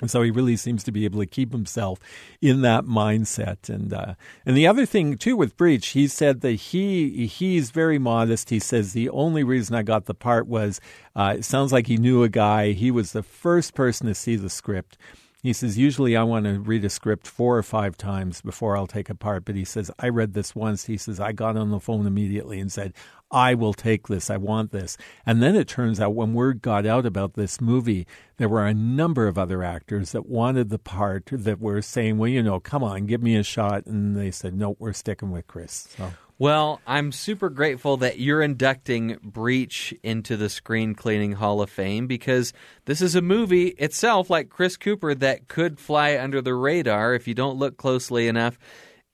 [0.00, 1.98] And so he really seems to be able to keep himself
[2.42, 3.70] in that mindset.
[3.70, 7.98] And uh, and the other thing too with Breach, he said that he he's very
[7.98, 8.50] modest.
[8.50, 10.80] He says the only reason I got the part was
[11.14, 12.72] uh, it sounds like he knew a guy.
[12.72, 14.98] He was the first person to see the script.
[15.42, 18.88] He says, usually I want to read a script four or five times before I'll
[18.88, 19.44] take a part.
[19.44, 20.86] But he says, I read this once.
[20.86, 22.94] He says, I got on the phone immediately and said,
[23.36, 24.30] I will take this.
[24.30, 24.96] I want this.
[25.26, 28.06] And then it turns out when word got out about this movie,
[28.38, 32.30] there were a number of other actors that wanted the part that were saying, well,
[32.30, 33.84] you know, come on, give me a shot.
[33.84, 35.86] And they said, no, we're sticking with Chris.
[35.98, 36.14] So.
[36.38, 42.06] Well, I'm super grateful that you're inducting Breach into the Screen Cleaning Hall of Fame
[42.06, 42.54] because
[42.86, 47.28] this is a movie itself, like Chris Cooper, that could fly under the radar if
[47.28, 48.58] you don't look closely enough.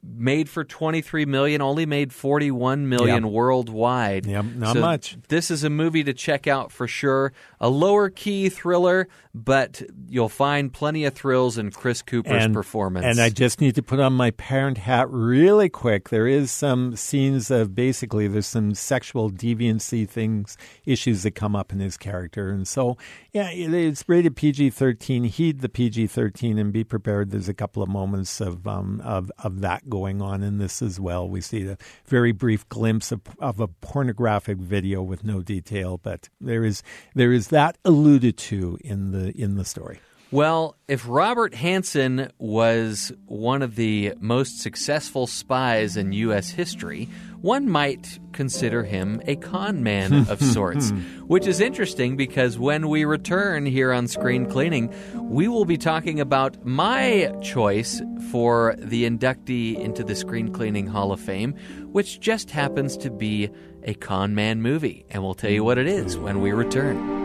[0.05, 3.31] Made for 23 million, only made 41 million Yep.
[3.31, 4.25] worldwide.
[4.25, 5.17] Yep, not So much.
[5.29, 7.31] This is a movie to check out for sure.
[7.61, 13.05] A lower key thriller, but you'll find plenty of thrills in Chris Cooper's performance.
[13.05, 16.09] And I just need to put on my parent hat really quick.
[16.09, 21.71] There is some scenes of basically there's some sexual deviancy things, issues that come up
[21.71, 22.97] in his character, and so
[23.31, 25.25] yeah, it's rated PG-13.
[25.27, 27.31] Heed the PG-13 and be prepared.
[27.31, 30.99] There's a couple of moments of um, of of that going on in this as
[30.99, 31.29] well.
[31.29, 31.77] We see a
[32.07, 36.81] very brief glimpse of of a pornographic video with no detail, but there is
[37.13, 39.99] there is that alluded to in the in the story.
[40.33, 46.49] Well, if Robert Hanssen was one of the most successful spies in U.S.
[46.49, 47.07] history,
[47.41, 50.89] one might consider him a con man of sorts,
[51.27, 56.19] which is interesting because when we return here on Screen Cleaning, we will be talking
[56.19, 61.53] about my choice for the inductee into the Screen Cleaning Hall of Fame,
[61.91, 63.51] which just happens to be
[63.83, 65.05] a con man movie.
[65.11, 67.22] And we'll tell you what it is when we return.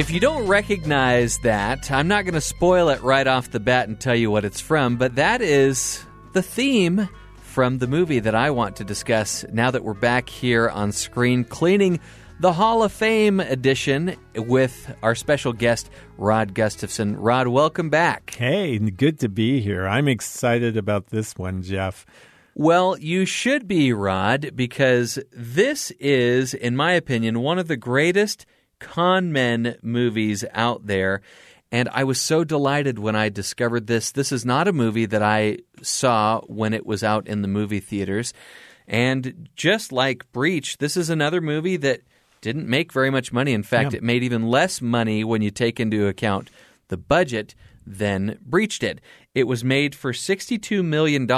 [0.00, 3.86] If you don't recognize that, I'm not going to spoil it right off the bat
[3.86, 7.06] and tell you what it's from, but that is the theme
[7.42, 11.44] from the movie that I want to discuss now that we're back here on screen
[11.44, 12.00] cleaning
[12.40, 17.18] the Hall of Fame edition with our special guest, Rod Gustafson.
[17.18, 18.34] Rod, welcome back.
[18.34, 19.86] Hey, good to be here.
[19.86, 22.06] I'm excited about this one, Jeff.
[22.54, 28.46] Well, you should be, Rod, because this is, in my opinion, one of the greatest
[28.80, 31.20] con men movies out there.
[31.72, 34.10] And I was so delighted when I discovered this.
[34.10, 37.78] This is not a movie that I saw when it was out in the movie
[37.78, 38.34] theaters.
[38.88, 42.00] And just like Breach, this is another movie that
[42.40, 43.52] didn't make very much money.
[43.52, 43.98] In fact, Yeah.
[43.98, 46.50] it made even less money when you take into account
[46.88, 47.54] the budget
[47.86, 49.00] than Breach did.
[49.32, 51.30] It was made for $62 million.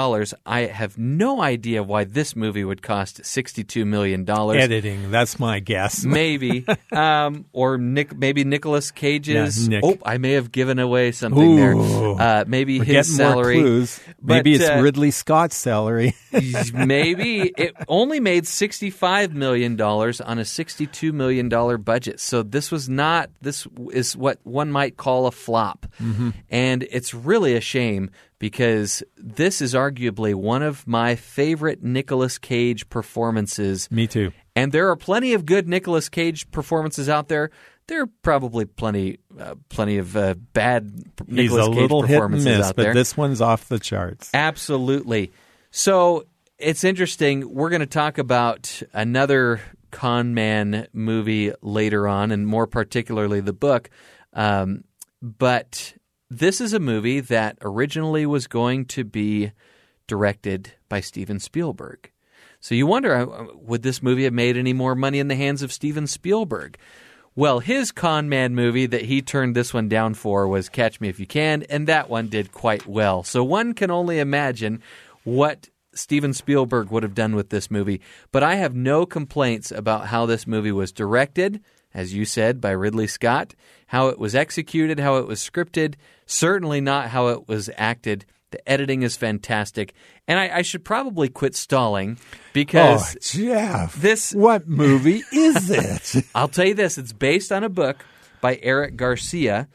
[0.47, 4.27] I have no idea why this movie would cost $62 million.
[4.27, 6.03] Editing, that's my guess.
[6.13, 6.65] Maybe.
[6.91, 9.67] um, or Nick, maybe Nicolas Cage's.
[9.67, 9.83] Yeah, Nick.
[9.85, 11.75] Oh, I may have given away something there.
[11.75, 13.57] Uh, maybe We're his salary.
[13.57, 13.99] more clues.
[14.19, 16.15] But, Maybe it's uh, Ridley Scott's salary.
[16.73, 21.47] maybe it only made $65 million on a $62 million
[21.83, 22.19] budget.
[22.19, 25.85] So this was not, this is what one might call a flop.
[26.49, 27.82] And it's really a shame
[28.39, 33.89] because this is arguably one of my favorite Nicolas Cage performances.
[33.91, 34.31] Me too.
[34.55, 37.49] And there are plenty of good Nicolas Cage performances out there.
[37.87, 40.91] There are probably plenty, uh, plenty of uh, bad
[41.27, 42.93] He's Nicolas a Cage little hit and performances miss, out but there.
[42.93, 44.29] this one's off the charts.
[44.33, 45.31] Absolutely.
[45.71, 46.25] So
[46.57, 47.53] it's interesting.
[47.53, 53.53] We're going to talk about another con man movie later on, and more particularly the
[53.53, 53.89] book.
[54.33, 54.83] Um,
[55.21, 55.93] but
[56.39, 59.51] this is a movie that originally was going to be
[60.07, 62.11] directed by Steven Spielberg.
[62.59, 65.61] So you wonder, uh, would this movie have made any more money in the hands
[65.61, 66.77] of Steven Spielberg?
[67.35, 71.09] Well, his con man movie that he turned this one down for was Catch Me
[71.09, 73.23] If You Can, and that one did quite well.
[73.23, 74.81] So one can only imagine
[75.23, 78.01] what Steven Spielberg would have done with this movie.
[78.31, 81.61] But I have no complaints about how this movie was directed,
[81.93, 83.55] as you said, by Ridley Scott,
[83.87, 85.95] how it was executed, how it was scripted,
[86.33, 88.25] certainly not how it was acted.
[88.51, 89.93] The editing is fantastic.
[90.27, 92.17] And I, I should probably quit stalling
[92.53, 93.95] because oh, Jeff.
[93.95, 95.69] this- What movie is
[96.15, 96.25] it?
[96.35, 98.05] I'll tell you this it's based on a book
[98.41, 99.67] by Eric Garcia,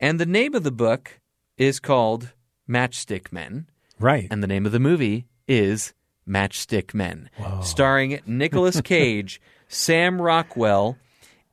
[0.00, 1.20] and the name of the book
[1.56, 2.32] is called
[2.68, 3.68] Matchstick Men,
[4.00, 4.26] right.
[4.30, 5.94] and the name of the movie is
[6.28, 7.30] Matchstick Men,
[7.62, 10.98] starring Nicolas Cage, Sam Rockwell,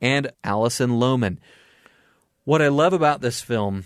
[0.01, 1.37] and Alison Lohman.
[2.43, 3.85] What I love about this film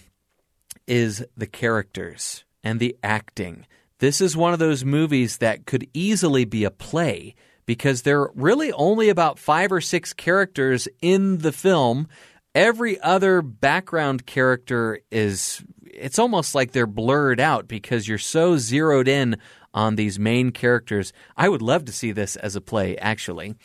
[0.90, 3.66] is the characters and the acting.
[4.00, 8.32] This is one of those movies that could easily be a play because there are
[8.34, 12.08] really only about five or six characters in the film.
[12.56, 19.08] Every other background character is, it's almost like they're blurred out because you're so zeroed
[19.08, 19.38] in
[19.74, 21.14] on these main characters.
[21.38, 23.56] I would love to see this as a play, actually.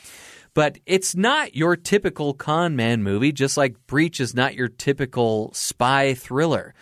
[0.52, 5.50] But it's not your typical con man movie, just like Breach is not your typical
[5.54, 6.74] spy thriller.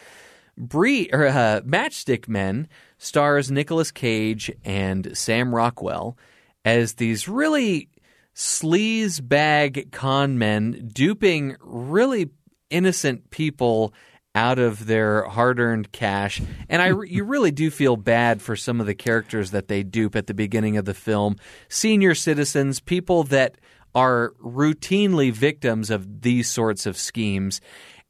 [0.56, 6.16] Bree or uh, Matchstick Men stars Nicolas Cage and Sam Rockwell
[6.64, 7.88] as these really
[8.34, 12.30] sleaze bag con men duping really
[12.70, 13.92] innocent people
[14.34, 16.40] out of their hard-earned cash.
[16.68, 20.16] And I you really do feel bad for some of the characters that they dupe
[20.16, 21.36] at the beginning of the film.
[21.68, 23.56] Senior citizens people that
[23.94, 27.60] are routinely victims of these sorts of schemes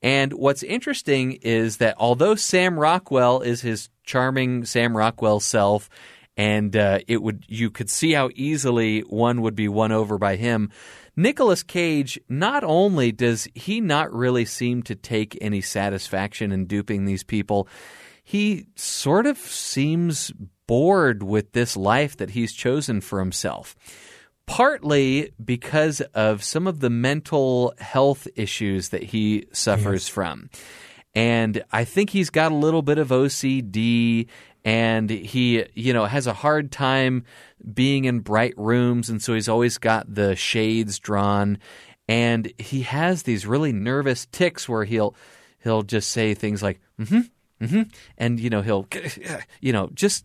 [0.03, 5.89] and what's interesting is that although Sam Rockwell is his charming Sam Rockwell self,
[6.37, 10.37] and uh, it would you could see how easily one would be won over by
[10.37, 10.71] him.
[11.15, 17.05] Nicolas Cage, not only does he not really seem to take any satisfaction in duping
[17.05, 17.69] these people,
[18.25, 20.33] he sort of seems
[20.67, 23.77] bored with this life that he's chosen for himself
[24.47, 30.51] partly because of some of the mental health issues that he suffers from.
[31.15, 34.29] And I think he's got a little bit of OCD
[34.65, 37.25] and he, you know, has a hard time
[37.75, 41.59] being in bright rooms and so he's always got the shades drawn.
[42.09, 45.15] And he has these really nervous tics where he'll
[45.63, 47.21] he'll just say things like mhm hmm
[47.63, 47.83] Mm-hmm.
[48.19, 48.87] And you know he'll,
[49.61, 50.25] you know, just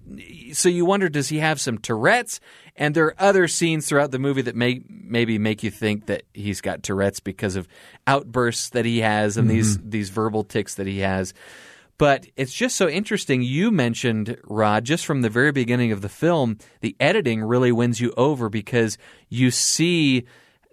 [0.53, 2.39] so you wonder, does he have some Tourette's?
[2.75, 6.23] And there are other scenes throughout the movie that may maybe make you think that
[6.33, 7.67] he's got Tourette's because of
[8.05, 9.89] outbursts that he has and these mm-hmm.
[9.89, 11.33] these verbal tics that he has.
[11.97, 13.41] But it's just so interesting.
[13.41, 16.59] You mentioned Rod just from the very beginning of the film.
[16.81, 20.25] The editing really wins you over because you see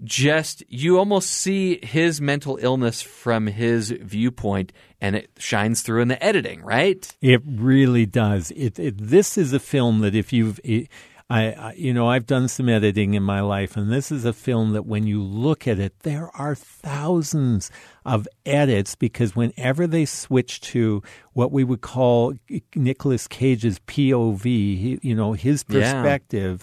[0.05, 6.09] just you almost see his mental illness from his viewpoint and it shines through in
[6.09, 8.51] the editing right It really does.
[8.53, 10.89] It, it this is a film that if you've it,
[11.31, 14.33] I, I you know I've done some editing in my life and this is a
[14.33, 17.71] film that when you look at it there are thousands
[18.05, 22.35] of edits because whenever they switch to what we would call
[22.75, 26.63] Nicolas Cage's POV, you know his Yeah.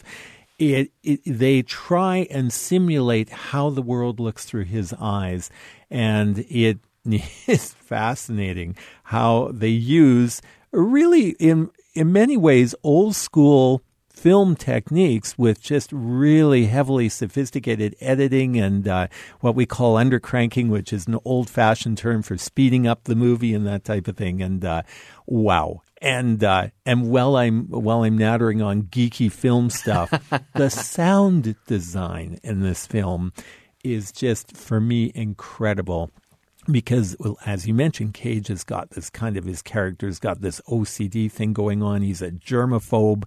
[0.62, 5.50] It, it they try and simulate how the world looks through his eyes
[5.90, 6.80] and it
[7.48, 15.60] is fascinating how they use really in in many ways old school film techniques with
[15.60, 19.08] just really heavily sophisticated editing and uh,
[19.40, 23.52] what we call undercranking, which is an old fashioned term for speeding up the movie
[23.52, 24.40] and that type of thing.
[24.40, 24.84] And uh,
[25.26, 25.82] wow.
[26.02, 30.12] And uh, and while I'm while I'm nattering on geeky film stuff,
[30.56, 33.34] the sound design in this film
[33.84, 36.10] is just for me incredible
[36.72, 40.62] because well, as you mentioned cage has got this kind of his character's got this
[40.68, 42.02] ocd thing going on.
[42.02, 43.24] He's a germaphobe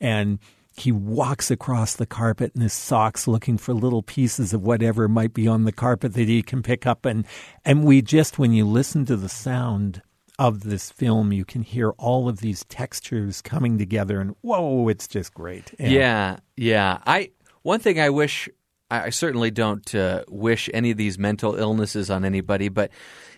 [0.00, 0.38] and
[0.76, 5.32] he walks across the carpet in his socks looking for little pieces of whatever might
[5.32, 7.04] be on the carpet that he can pick up.
[7.04, 7.26] And
[7.64, 10.02] and we just when you listen to the sound
[10.38, 15.06] of this film you can hear all of these textures coming together and whoa it's
[15.06, 17.30] just great yeah yeah i
[17.62, 18.48] one thing i wish
[18.90, 22.90] I certainly don't uh, wish any of these mental illnesses on anybody, but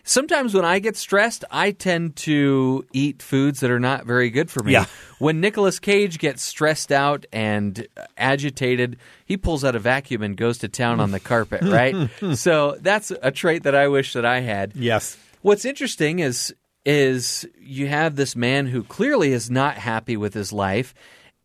[0.03, 4.51] sometimes when I get stressed, I tend to eat foods that are not very good
[4.51, 4.73] for me.
[4.73, 4.85] Yeah.
[5.19, 7.87] When Nicolas Cage gets stressed out and
[8.17, 12.09] agitated, he pulls out a vacuum and goes to town on the carpet, right?
[12.35, 14.75] so that's a trait that I wish that I had.
[14.75, 16.53] yes What's interesting is
[16.87, 20.93] is you have this man who clearly is not happy with his life,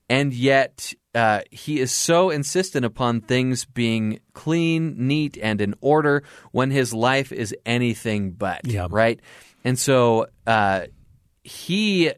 [0.08, 6.22] and yet uh, he is so insistent upon things being clean, neat, and in order
[6.52, 8.60] when his life is anything but.
[8.64, 8.86] Yeah.
[8.88, 9.18] Right?
[9.64, 10.82] And so uh,
[11.42, 12.12] he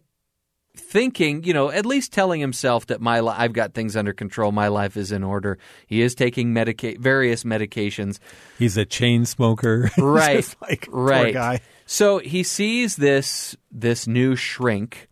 [0.77, 4.53] thinking, you know, at least telling himself that my li- I've got things under control,
[4.53, 5.57] my life is in order.
[5.87, 8.19] He is taking medica- various medications.
[8.59, 10.55] he's a chain smoker Right.
[10.61, 11.33] Like right.
[11.33, 15.09] guy So he sees this this new shrink,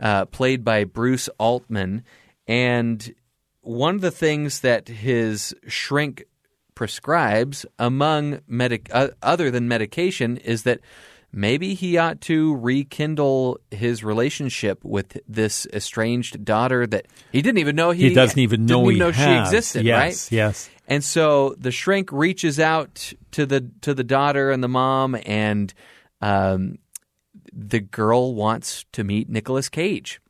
[0.00, 2.04] uh, played by Bruce Altman,
[2.46, 3.14] and
[3.60, 6.24] one of the things that his shrink
[6.74, 10.80] prescribes, among medic uh, other than medication, is that
[11.32, 17.76] maybe he ought to rekindle his relationship with this estranged daughter that he didn't even
[17.76, 20.36] know he, he doesn't even know didn't he even know she existed, yes, right?
[20.36, 20.70] Yes.
[20.86, 25.72] And so the shrink reaches out to the to the daughter and the mom, and
[26.20, 26.78] um,
[27.52, 30.20] the girl wants to meet Nicolas Cage.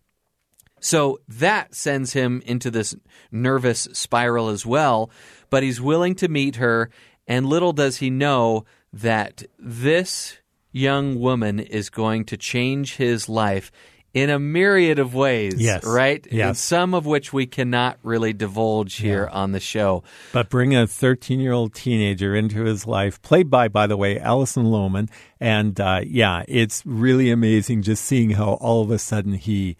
[0.80, 2.95] So that sends him into this
[3.32, 5.11] nervous spiral as well.
[5.51, 6.91] But he's willing to meet her,
[7.26, 10.39] and little does he know that this
[10.70, 13.72] young woman is going to change his life
[14.20, 15.54] in a myriad of ways.
[15.56, 15.84] Yes.
[15.84, 16.26] Right?
[16.30, 16.46] Yes.
[16.48, 20.02] And some of which we cannot really divulge here on the show.
[20.32, 24.18] But bring a 13 year old teenager into his life, played by, by the way,
[24.18, 25.10] Alison Lohman.
[25.40, 29.76] And uh, yeah, it's really amazing just seeing how all of a sudden he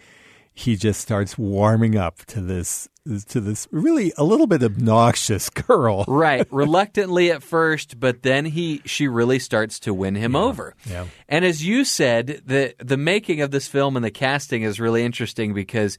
[0.53, 2.89] he just starts warming up to this
[3.29, 6.05] to this really a little bit obnoxious girl.
[6.09, 11.07] right reluctantly at first but then he she really starts to win him over yeah.
[11.29, 15.03] and as you said the the making of this film and the casting is really
[15.05, 15.99] interesting because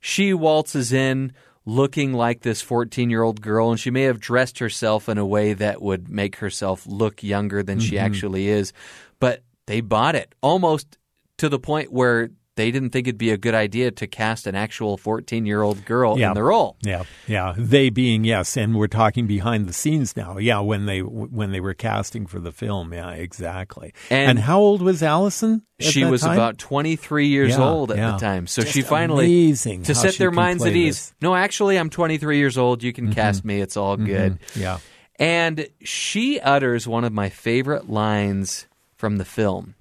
[0.00, 1.32] she waltzes in
[1.64, 5.26] looking like this 14 year old girl and she may have dressed herself in a
[5.26, 8.06] way that would make herself look younger than she Mm-hmm.
[8.06, 8.72] actually is
[9.18, 10.96] but they bought it almost
[11.38, 14.54] to the point where they didn't think it'd be a good idea to cast an
[14.54, 16.28] actual 14 year old girl Yeah.
[16.28, 17.54] in the role Yeah, yeah.
[17.56, 20.38] They being yes, and we're talking behind the scenes now.
[20.38, 22.92] Yeah, when they when they were casting for the film.
[22.92, 23.94] Yeah, exactly.
[24.10, 25.62] And- how old was Alison?
[25.78, 26.32] at she was time?
[26.32, 28.12] about 23 years Yeah, old at yeah.
[28.12, 28.46] the time.
[28.46, 31.14] So Just she finally, amazing to set their minds at ease, this.
[31.20, 32.82] no, actually, I'm 23 years old.
[32.82, 33.60] You can cast me.
[33.60, 34.38] It's all good.
[34.54, 34.78] Yeah.
[35.18, 39.74] And she utters one of my favorite lines from the film.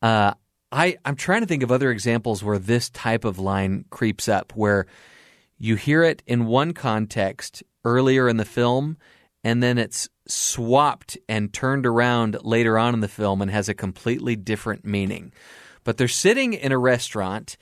[0.00, 0.34] Uh,
[0.72, 4.52] I, I'm trying to think of other examples where this type of line creeps up,
[4.56, 4.86] where
[5.58, 8.96] you hear it in one context earlier in the film,
[9.44, 13.74] and then it's swapped and turned around later on in the film and has a
[13.74, 15.32] completely different meaning.
[15.84, 17.58] But they're sitting in a restaurant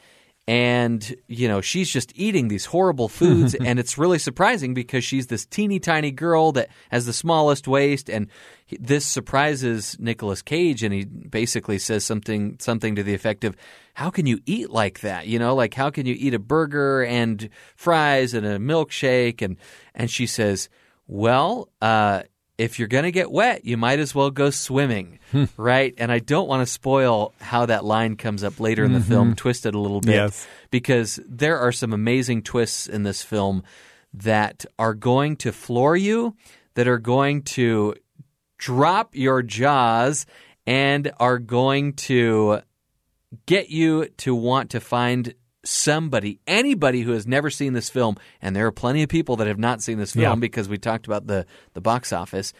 [0.46, 5.28] and you know she's just eating these horrible foods and it's really surprising because she's
[5.28, 8.26] this teeny tiny girl that has the smallest waist and
[8.66, 13.56] he, this surprises Nicolas Cage and he basically says something something to the effect of
[13.94, 15.26] how can you eat like that?
[15.26, 19.42] You know like how can you eat a burger and fries and a milkshake?
[19.42, 19.56] And
[19.94, 20.68] and she says
[21.06, 22.22] well uh
[22.60, 25.44] if you're going to get wet, you might as well go swimming, hmm.
[25.56, 25.94] right?
[25.96, 29.28] And I don't want to spoil how that line comes up later in the film,
[29.28, 29.34] mm-hmm.
[29.36, 30.46] twisted a little bit, Yes.
[30.70, 33.62] because there are some amazing twists in this film
[34.12, 36.36] that are going to floor you,
[36.74, 37.94] that are going to
[38.58, 40.26] drop your jaws,
[40.66, 42.60] and are going to
[43.46, 45.32] get you to want to find
[45.64, 49.46] somebody, anybody who has never seen this film, and there are plenty of people that
[49.46, 50.34] have not seen this film Yeah.
[50.36, 52.52] because we talked about the, the box office,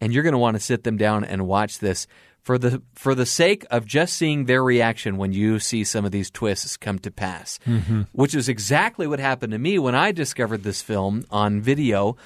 [0.00, 2.06] and you're going to want to sit them down and watch this
[2.42, 6.12] for the for the sake of just seeing their reaction when you see some of
[6.12, 8.02] these twists come to pass, mm-hmm.
[8.12, 12.16] which is exactly what happened to me when I discovered this film on video.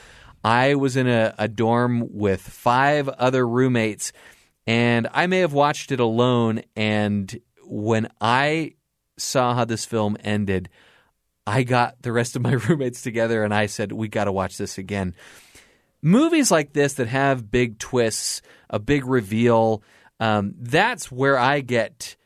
[0.44, 4.12] I was in a, a dorm with five other roommates,
[4.66, 6.62] and I may have watched it alone.
[6.76, 8.74] And when I
[9.22, 10.68] saw how this film ended,
[11.46, 14.56] I got the rest of my roommates together and I said, We got to watch
[14.58, 15.14] this again.
[16.02, 19.82] Movies like this that have big twists, a big reveal,
[20.18, 22.16] um, that's where I get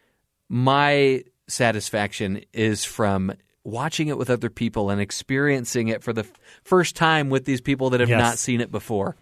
[0.49, 3.33] my satisfaction is from
[3.65, 6.33] watching it with other people and experiencing it for the f-
[6.65, 8.19] first time with these people that have Yes.
[8.21, 9.17] not seen it before.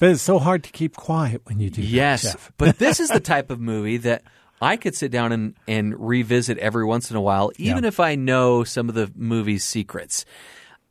[0.00, 3.08] But it's so hard to keep quiet when you do Yes, that, but this is
[3.10, 4.22] the type of movie that
[4.60, 7.88] I could sit down and, and revisit every once in a while, even Yeah.
[7.88, 10.24] if I know some of the movie's secrets.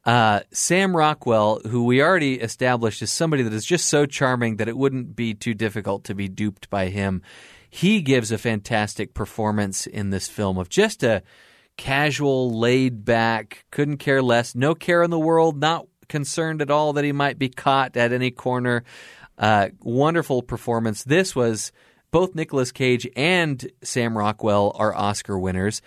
[0.06, 4.68] Uh, Sam Rockwell, who we already established is somebody that is just so charming that
[4.68, 7.22] it wouldn't be too difficult to be duped by him.
[7.70, 11.22] He gives a fantastic performance in this film of just a
[11.78, 16.94] casual, laid back, couldn't care less, no care in the world, not concerned at all
[16.94, 18.84] that he might be caught at any corner.
[19.38, 21.04] Uh, wonderful performance.
[21.04, 21.72] This was
[22.12, 25.82] both Nicolas Cage and Sam Rockwell are Oscar winners.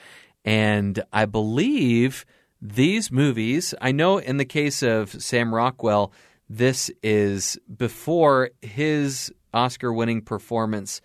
[0.45, 2.25] And I believe
[2.61, 6.13] these movies, I know in the case of Sam Rockwell,
[6.49, 11.01] this is before his Oscar winning performance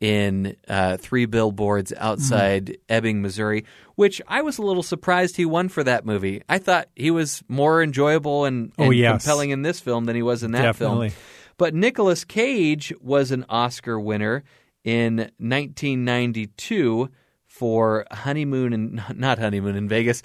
[0.00, 3.64] in uh, Three Billboards Outside Ebbing, Missouri,
[3.94, 6.42] which I was a little surprised he won for that movie.
[6.48, 9.22] I thought he was more enjoyable and, Oh, and yes.
[9.24, 11.10] compelling in this film than he was in that Definitely.
[11.10, 11.22] film.
[11.58, 14.44] But Nicolas Cage was an Oscar winner
[14.84, 17.10] in 1992
[17.46, 20.22] for Honeymoon and not Honeymoon in Vegas.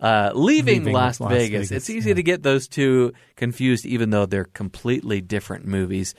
[0.00, 1.68] Uh, leaving, Leaving Las, Las Vegas.
[1.68, 2.16] Vegas, It's easy yeah.
[2.16, 6.16] to get those two confused, even though they're completely different movies.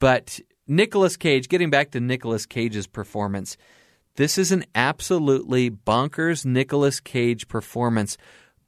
[0.00, 3.56] But Nicolas Cage, getting back to Nicolas Cage's performance,
[4.16, 8.16] this is an absolutely bonkers Nicolas Cage performance,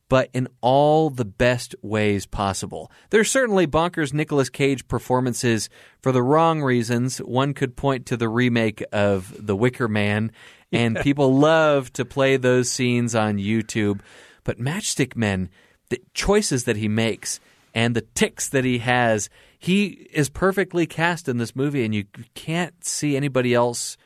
[0.08, 2.90] but in all the best ways possible.
[3.10, 5.68] There's certainly bonkers Nicolas Cage performances
[6.00, 7.18] for the wrong reasons.
[7.18, 10.30] One could point to the remake of The Wicker Man,
[10.72, 14.00] and people love to play those scenes on YouTube.
[14.44, 15.48] But Matchstick Men,
[15.88, 17.40] the choices that he makes
[17.74, 19.28] and the tics that he has,
[19.58, 22.04] he is perfectly cast in this movie, and you
[22.34, 23.96] can't see anybody else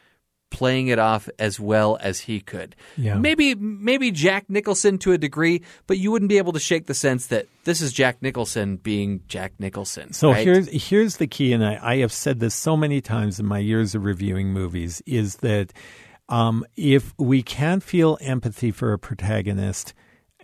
[0.51, 2.77] playing it off as well as he could.
[2.97, 3.15] Yeah.
[3.15, 6.95] Maybe maybe Jack Nicholson to a degree, but you wouldn't be able to shake the
[6.95, 10.13] sense that this is Jack Nicholson being Jack Nicholson.
[10.13, 10.45] So right?
[10.45, 13.59] here's here's the key, and I, I have said this so many times in my
[13.59, 15.73] years of reviewing movies, is that
[16.29, 19.95] um, if we can't feel empathy for a protagonist,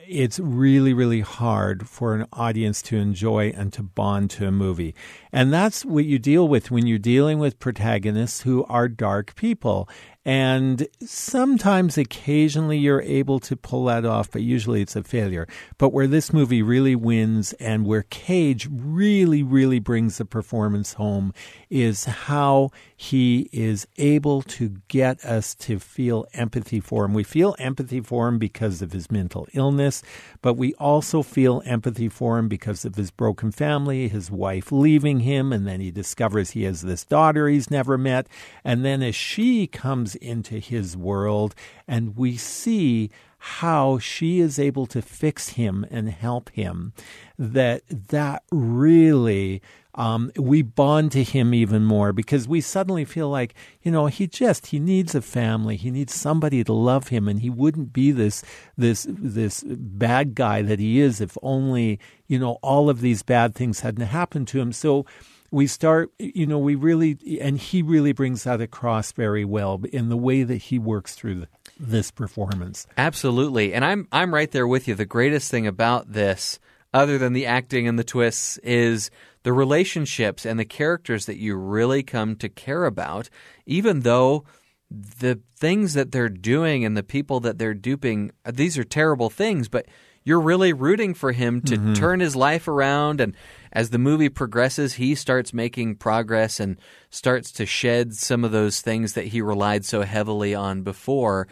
[0.08, 4.94] it's really, really hard for an audience to enjoy and to bond to a movie.
[5.32, 9.88] And that's what you deal with when you're dealing with protagonists who are dark people.
[10.26, 15.46] And sometimes, occasionally, you're able to pull that off, but usually it's a failure.
[15.78, 21.32] But where this movie really wins and where Cage really, really brings the performance home
[21.70, 27.14] is how he is able to get us to feel empathy for him.
[27.14, 30.02] We feel empathy for him because of his mental illness,
[30.42, 35.20] but we also feel empathy for him because of his broken family, his wife leaving
[35.20, 38.26] him, and then he discovers he has this daughter he's never met.
[38.64, 41.54] And then as she comes into his world,
[41.86, 46.92] and we see how she is able to fix him and help him,
[47.38, 49.62] that that really
[49.96, 54.26] um, we bond to him even more because we suddenly feel like you know he
[54.26, 58.12] just he needs a family he needs somebody to love him and he wouldn't be
[58.12, 58.44] this
[58.76, 63.54] this this bad guy that he is if only you know all of these bad
[63.54, 64.72] things hadn't happened to him.
[64.72, 65.06] So
[65.50, 70.08] we start you know we really and he really brings that across very well in
[70.08, 73.72] the way that he works through the, this performance Absolutely.
[73.72, 74.94] And I'm I'm right there with you.
[74.94, 76.58] The greatest thing about this,
[76.92, 79.10] other than the acting and the twists, is
[79.42, 83.28] the relationships and the characters that you really come to care about,
[83.64, 84.44] even though
[84.90, 89.68] the things that they're doing and the people that they're duping, these are terrible things,
[89.68, 89.86] but
[90.24, 91.92] you're really rooting for him to mm-hmm.
[91.94, 93.36] turn his life around and
[93.76, 96.78] as the movie progresses he starts making progress and
[97.10, 101.46] starts to shed some of those things that he relied so heavily on before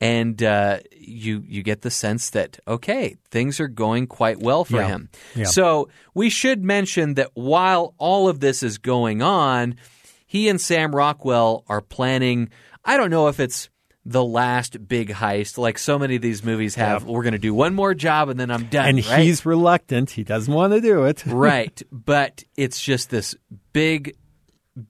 [0.00, 4.76] and uh, you you get the sense that okay things are going quite well for
[4.80, 4.88] Yeah.
[4.88, 5.44] him Yeah.
[5.44, 9.76] so we should mention that while all of this is going on
[10.26, 12.50] he and Sam Rockwell are planning
[12.84, 13.68] I don't know if it's
[14.08, 15.58] the last big heist.
[15.58, 18.40] Like so many of these movies have we're going to do one more job and
[18.40, 19.20] then I'm done and right?
[19.20, 20.10] he's reluctant.
[20.10, 21.24] He doesn't want to do it.
[21.38, 21.80] Right.
[21.92, 23.34] But it's just this
[23.72, 24.16] big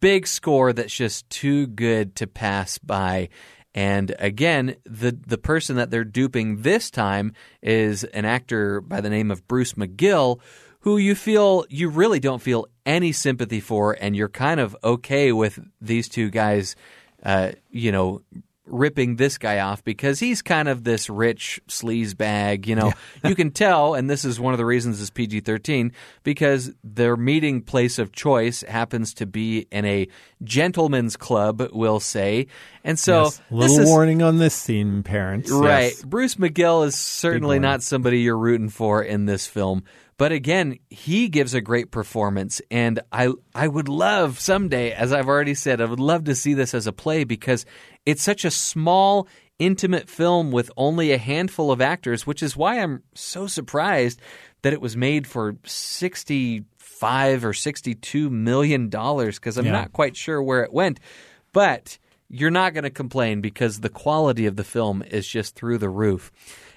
[0.00, 3.28] big score that's just too good to pass by.
[3.74, 9.10] And again, the the person that they're duping this time is an actor by the
[9.10, 10.40] name of Bruce McGill,
[10.80, 15.32] who you feel you really don't feel any sympathy for, and you're kind of okay
[15.32, 16.76] with these two guys,
[17.22, 18.22] uh, you know,
[18.68, 22.66] ripping this guy off because he's kind of this rich sleaze bag.
[22.66, 22.92] You know,
[23.24, 25.92] you can tell, and this is one of the reasons it's PG 13
[26.22, 30.08] because their meeting place of choice happens to be in a
[30.42, 32.46] gentleman's club, we'll say.
[32.84, 33.40] And so, yes.
[33.50, 35.50] little this is, warning on this scene, parents.
[35.50, 35.84] Right.
[35.84, 36.02] Yes.
[36.02, 39.84] Bruce McGill is certainly not somebody you're rooting for in this film.
[40.18, 45.28] But again, he gives a great performance, and I I would love someday, as I've
[45.28, 47.64] already said, I would love to see this as a play because
[48.04, 49.28] it's such a small,
[49.60, 54.20] intimate film with only a handful of actors, which is why I'm so surprised
[54.62, 59.72] that it was made for sixty five or sixty two million dollars because I'm Yeah.
[59.72, 60.98] not quite sure where it went,
[61.52, 61.96] but
[62.28, 65.88] you're not going to complain because the quality of the film is just through the
[65.88, 66.32] roof.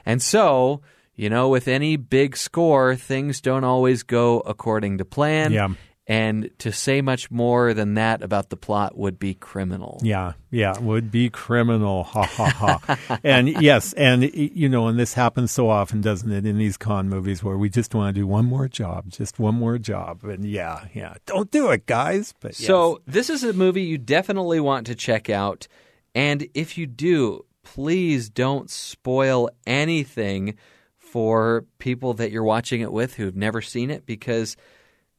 [0.06, 0.82] And so,
[1.16, 5.52] you know, with any big score, things don't always go according to plan.
[5.52, 5.70] Yeah.
[6.08, 10.02] And to say much more than that about the plot would be criminal.
[10.04, 12.04] Yeah, yeah, would be criminal.
[12.04, 13.20] Ha ha ha.
[13.24, 17.08] and yes, and you know, and this happens so often, doesn't it, in these con
[17.08, 20.44] movies where we just want to do one more job, just one more job, and
[20.44, 22.34] yeah, yeah, don't do it, guys.
[22.42, 22.68] But yes.
[22.68, 25.68] So, this is a movie you definitely want to check out.
[26.14, 30.58] And if you do, please don't spoil anything
[31.12, 34.56] for people that you're watching it with who've never seen it because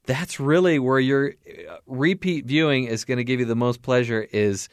[0.07, 4.27] that's really where your uh, repeat viewing is going to give you the most pleasure
[4.33, 4.71] is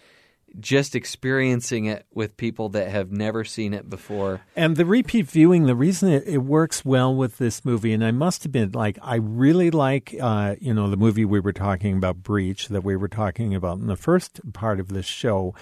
[0.61, 4.41] just experiencing it with people that have never seen it before.
[4.55, 8.11] And the repeat viewing, the reason it, it works well with this movie, and I
[8.11, 12.23] must admit, like, I really like, uh, you know, the movie we were talking about,
[12.23, 15.53] Breach, that we were talking about in the first part of this show.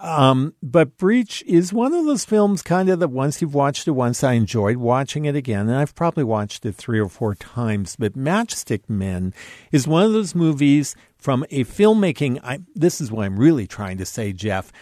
[0.00, 3.92] Um, but Breach is one of those films, kind of that once you've watched it
[3.92, 7.96] once, I enjoyed watching it again, and I've probably watched it three or four times.
[7.96, 9.34] But Matchstick Men
[9.70, 12.40] is one of those movies from a filmmaking.
[12.42, 14.72] I, this is what I'm really trying to say, Jeff.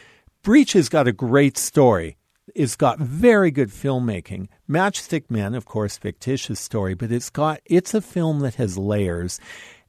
[0.42, 2.16] Breach has got a great story.
[2.54, 4.48] It's got very good filmmaking.
[4.68, 9.38] Matchstick Men, of course, fictitious story, but it's got it's a film that has layers.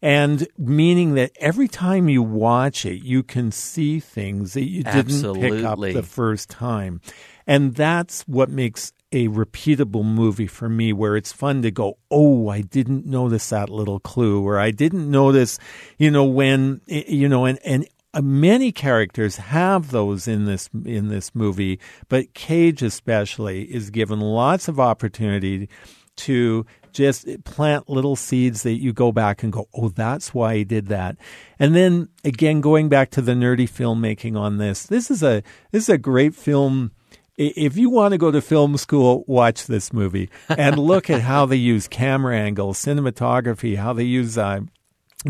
[0.01, 5.35] And meaning that every time you watch it, you can see things that you didn't
[5.35, 7.01] pick up the first time.
[7.45, 12.47] And that's what makes a repeatable movie for me, where it's fun to go, oh,
[12.47, 15.59] I didn't notice that little clue, or I didn't notice,
[15.97, 21.09] you know, when, you know, and, and uh, many characters have those in this in
[21.09, 21.79] this movie,
[22.09, 25.69] but Cage especially is given lots of opportunity
[26.17, 30.63] to just plant little seeds that you go back and go, oh, that's why he
[30.63, 31.17] did that.
[31.59, 35.83] And then again, going back to the nerdy filmmaking on this, this is a this
[35.83, 36.91] is a great film.
[37.37, 41.45] If you want to go to film school, watch this movie and look at how
[41.45, 44.59] they use camera angles, cinematography, how they use uh,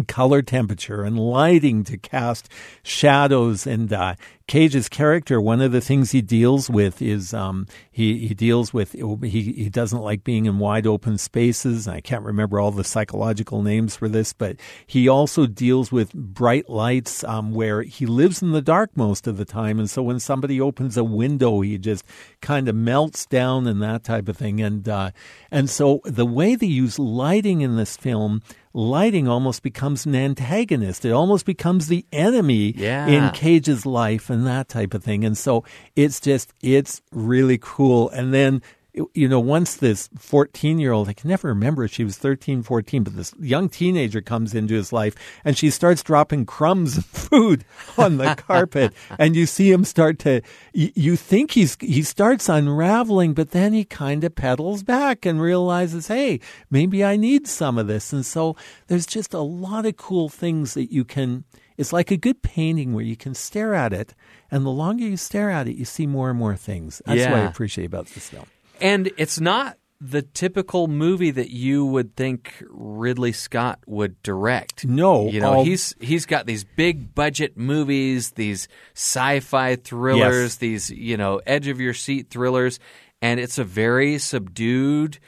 [0.08, 2.50] color temperature and lighting to cast
[2.84, 4.16] shadows and uh,
[4.52, 8.92] Cage's character one of the things he deals with is um, he he deals with
[8.92, 13.62] he he doesn't like being in wide open spaces I can't remember all the psychological
[13.64, 18.52] names for this but he also deals with bright lights um, where he lives in
[18.52, 22.04] the dark most of the time and so when somebody opens a window he just
[22.42, 25.12] kind of melts down and that type of thing and uh,
[25.50, 28.42] and so the way they use lighting in this film
[28.74, 31.04] lighting almost becomes an antagonist.
[31.04, 33.08] It almost becomes the enemy Yeah.
[33.08, 35.24] in Cage's life and that type of thing.
[35.24, 35.64] And so
[35.96, 38.10] it's just, it's really cool.
[38.10, 38.62] And then,
[39.14, 42.62] you know, once this 14 year old, I can never remember if she was 13,
[42.62, 45.16] 14, but this young teenager comes into his life
[45.46, 47.64] and she starts dropping crumbs of food
[47.98, 48.94] on the carpet.
[49.18, 50.42] And you see him start to,
[50.74, 56.08] you think he's, he starts unraveling, but then he kind of pedals back and realizes,
[56.08, 58.12] hey, maybe I need some of this.
[58.12, 61.46] And so there's just a lot of cool things that you can,
[61.82, 64.14] it's like a good painting where you can stare at it.
[64.50, 67.02] And the longer you stare at it, you see more and more things.
[67.06, 68.46] That's what I appreciate about this film.
[68.80, 74.84] And it's not the typical movie that you would think Ridley Scott would direct.
[74.86, 80.56] No, you know all- he's he's got these big budget movies, these sci-fi thrillers, Yes.
[80.56, 82.80] these you know edge of your seat thrillers,
[83.22, 85.20] and it's a very subdued,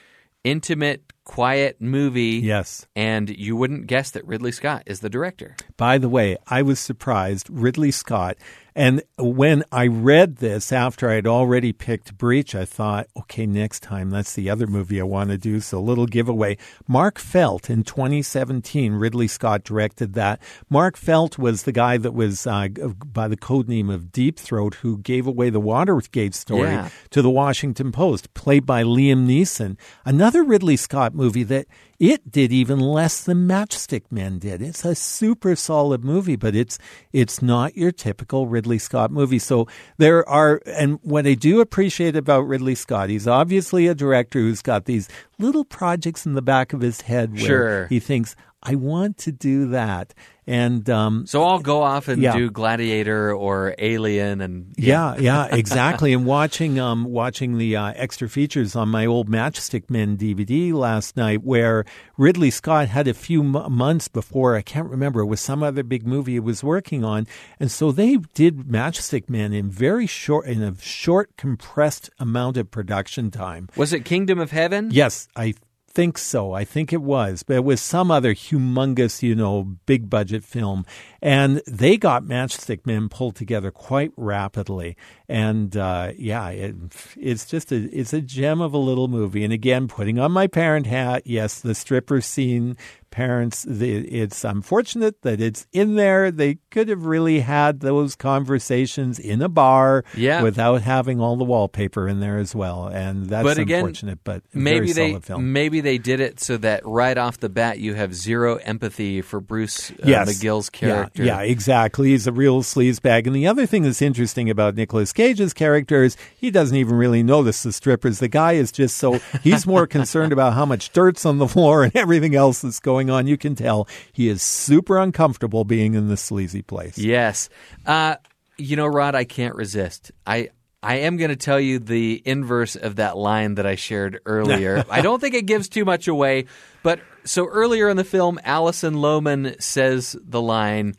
[0.44, 2.42] intimate, quiet movie.
[2.44, 2.86] Yes.
[2.96, 5.56] and you wouldn't guess that Ridley Scott is the director.
[5.78, 7.50] By the way, I was surprised.
[7.50, 8.38] Ridley Scott,
[8.76, 14.10] And when I read this after I'd already picked Breach, I thought, okay, next time
[14.10, 15.60] that's the other movie I want to do.
[15.60, 16.58] So, little giveaway.
[16.88, 20.42] Mark Felt in 2017, Ridley Scott directed that.
[20.70, 22.68] Mark Felt was the guy that was uh,
[23.06, 26.90] by the code name of Deep Throat who gave away the Watergate story Yeah.
[27.12, 29.78] to the Washington Post, played by Liam Neeson.
[30.06, 31.68] Another Ridley Scott movie that
[32.00, 34.62] it did even less than Matchstick Men did.
[34.62, 36.78] It's a super solid movie, but it's
[37.12, 39.40] it's not your typical Ridley Scott movie.
[39.40, 39.68] So
[39.98, 44.62] there are, and what I do appreciate about Ridley Scott, he's obviously a director who's
[44.62, 45.08] got these
[45.40, 47.88] little projects in the back of his head where Sure.
[47.88, 48.36] he thinks,
[48.66, 50.14] I want to do that.
[50.48, 52.36] And um, So I'll go off and Yeah.
[52.36, 56.12] do Gladiator or Alien, and Yeah, yeah, exactly.
[56.14, 61.16] and watching um watching the uh, extra features on my old Matchstick Men DVD last
[61.16, 61.86] night, where
[62.18, 65.84] Ridley Scott had a few m- months before I can't remember it was some other
[65.84, 67.26] big movie he was working on,
[67.60, 72.70] and so they did Matchstick Men in very short in a short compressed amount of
[72.70, 73.70] production time.
[73.78, 74.90] was it Kingdom of Heaven?
[74.92, 75.54] Yes, I
[75.94, 76.54] think so.
[76.54, 80.86] I think it was, but it was some other humongous, you know, big budget film.
[81.22, 84.98] And they got Matchstick Men pulled together quite rapidly.
[85.30, 86.76] And uh, yeah, it,
[87.18, 89.44] it's just a it's a gem of a little movie.
[89.44, 92.78] And again, putting on my parent hat, yes, the stripper scene.
[93.14, 96.32] Parents, it's unfortunate that it's in there.
[96.32, 100.42] They could have really had those conversations in a bar Yeah.
[100.42, 102.88] without having all the wallpaper in there as well.
[102.88, 106.82] And that's But again, unfortunate, but maybe very they maybe they did it so that
[106.88, 110.28] right off the bat you have zero empathy for Bruce uh, yes.
[110.42, 111.24] McGill's Yeah, character.
[111.24, 112.10] Yeah, exactly.
[112.10, 113.28] He's a real sleazebag.
[113.28, 117.22] And the other thing that's interesting about Nicolas Cage's character is he doesn't even really
[117.22, 118.18] notice the strippers.
[118.18, 121.84] The guy is just so he's more concerned about how much dirt's on the floor
[121.84, 123.28] and everything else that's going on.
[123.28, 126.98] You can tell he is super uncomfortable being in this sleazy place.
[126.98, 127.50] Yes.
[127.86, 128.16] Uh,
[128.58, 130.12] you know, Rod, I can't resist.
[130.26, 130.50] I
[130.84, 134.84] I am going to tell you the inverse of that line that I shared earlier.
[134.90, 136.46] I don't think it gives too much away,
[136.84, 140.96] but so earlier in the film, Alison Lohman says the line,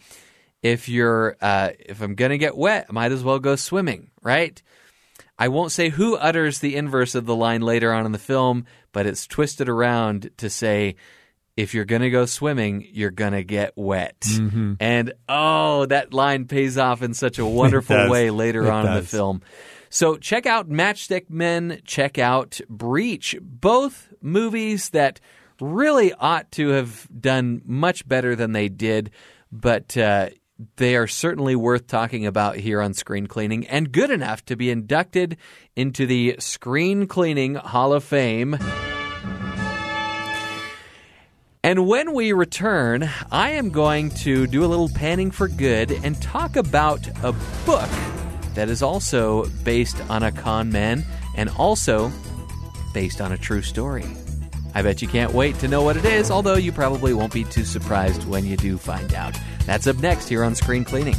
[0.62, 4.10] "If you're uh, if I'm going to get wet, I might as well go swimming."
[4.22, 4.60] Right?
[5.38, 8.66] I won't say who utters the inverse of the line later on in the film,
[8.92, 10.94] but it's twisted around to say,
[11.56, 14.20] if you're going to go swimming, you're going to get wet.
[14.20, 14.74] Mm-hmm.
[14.80, 18.94] And oh, that line pays off in such a wonderful way later It on in
[18.94, 19.42] the film.
[19.90, 25.20] So check out Matchstick Men, check out Breach, both movies that
[25.60, 29.12] really ought to have done much better than they did,
[29.52, 30.30] but uh,
[30.76, 34.70] they are certainly worth talking about here on Screen Cleaning and good enough to be
[34.70, 35.36] inducted
[35.76, 38.58] into the Screen Cleaning Hall of Fame.
[41.64, 46.20] And when we return, I am going to do a little panning for good and
[46.20, 47.32] talk about a
[47.64, 47.88] book
[48.52, 52.12] that is also based on a con man and also
[52.92, 54.04] based on a true story.
[54.74, 57.44] I bet you can't wait to know what it is, although you probably won't be
[57.44, 59.34] too surprised when you do find out.
[59.64, 61.16] That's up next here on Screen Cleaning.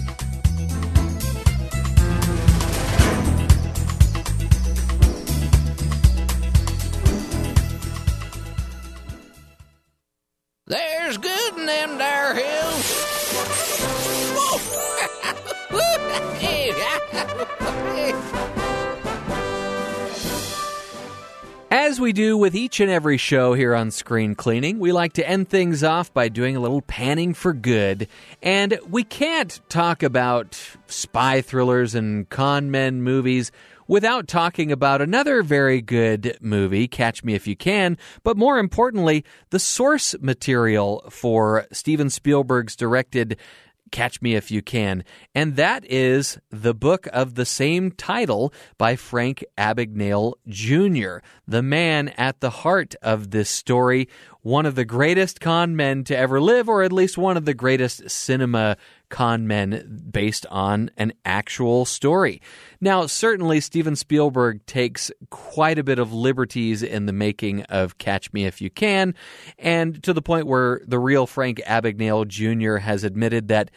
[22.06, 25.50] We do with each and every show here on Screen Cleaning, we like to end
[25.50, 28.08] things off by doing a little panning for good.
[28.44, 33.52] And we can't talk about spy thrillers and con men movies
[33.88, 39.26] without talking about another very good movie, Catch Me If You Can, but more importantly,
[39.50, 43.36] the source material for Steven Spielberg's directed
[43.96, 45.06] Catch Me If You Can.
[45.34, 52.10] And that is the book of the same title by Frank Abagnale Jr., the man
[52.10, 54.10] at the heart of this story,
[54.46, 57.54] one of the greatest con men to ever live, or at least one of the
[57.56, 58.78] greatest cinema
[59.10, 62.40] con men based on an actual story.
[62.80, 68.34] Now, certainly Steven Spielberg takes quite a bit of liberties in the making of Catch
[68.34, 69.16] Me If You Can,
[69.58, 72.76] and to the point where the real Frank Abagnale Jr.
[72.76, 73.72] has admitted that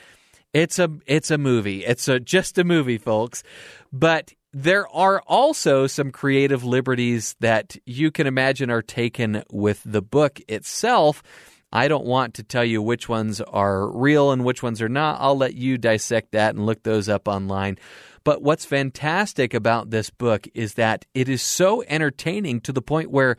[0.53, 1.87] it's a it's a movie.
[1.87, 3.43] It's a just a movie, folks.
[3.91, 10.03] But there are also some creative liberties that you can imagine are taken with the
[10.03, 11.23] book itself.
[11.71, 15.21] I don't want to tell you which ones are real and which ones are not.
[15.21, 17.79] I'll let you dissect that and look those up online.
[18.25, 23.11] But what's fantastic about this book is that it is so entertaining to the point
[23.11, 23.37] where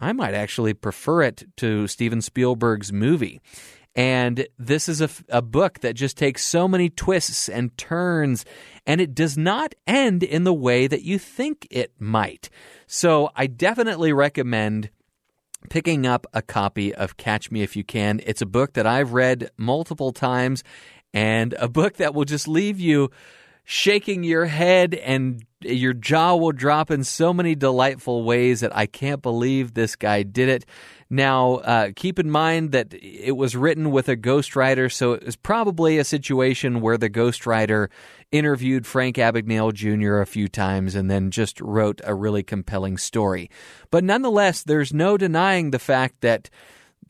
[0.00, 3.40] I might actually prefer it to Steven Spielberg's movie.
[3.94, 8.44] And this is a, a book that just takes so many twists and turns,
[8.86, 12.48] and it does not end in the way that you think it might.
[12.86, 14.90] So I definitely recommend
[15.68, 18.20] picking up a copy of Catch Me If You Can.
[18.24, 20.64] It's a book that I've read multiple times
[21.12, 23.10] and a book that will just leave you
[23.64, 28.86] shaking your head and your jaw will drop in so many delightful ways that I
[28.86, 30.64] can't believe this guy did it.
[31.10, 35.36] Now, uh, keep in mind that it was written with a ghostwriter, so it was
[35.36, 37.88] probably a situation where the ghostwriter
[38.30, 40.20] interviewed Frank Abagnale Jr.
[40.20, 43.50] a few times and then just wrote a really compelling story.
[43.90, 46.48] But nonetheless, there's no denying the fact that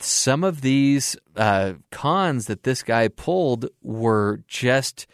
[0.01, 5.07] some of these uh, cons that this guy pulled were just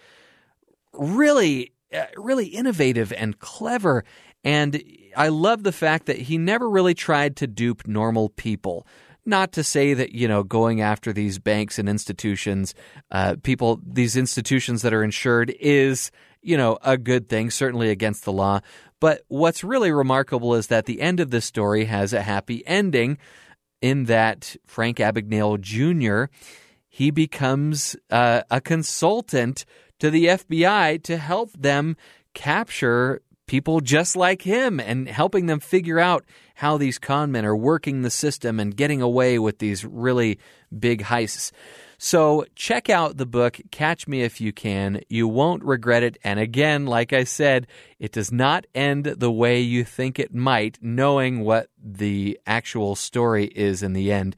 [0.95, 1.73] really,
[2.17, 4.05] really innovative and clever.
[4.45, 4.83] And
[5.17, 8.87] I love the fact that he never really tried to dupe normal people.
[9.27, 12.75] Not to say that, you know, going after these banks and institutions,
[13.11, 16.11] uh, people, these institutions that are insured is,
[16.41, 18.61] you know, a good thing, certainly against the law.
[19.01, 23.19] But what's really remarkable is that the end of this story has a happy ending
[23.81, 26.33] in that Frank Abagnale Jr.
[26.89, 29.65] he becomes uh, a consultant
[29.99, 31.97] to the FBI to help them
[32.35, 36.25] capture people just like him and helping them figure out
[36.57, 40.39] how these con men are working the system and getting away with these really
[40.79, 41.51] big heists.
[42.01, 45.01] So check out the book, Catch Me If You Can.
[45.09, 46.17] You won't regret it.
[46.23, 47.67] And again, like I said,
[47.99, 53.47] it does not end the way you think it might, knowing what the actual story
[53.47, 54.37] is in the end.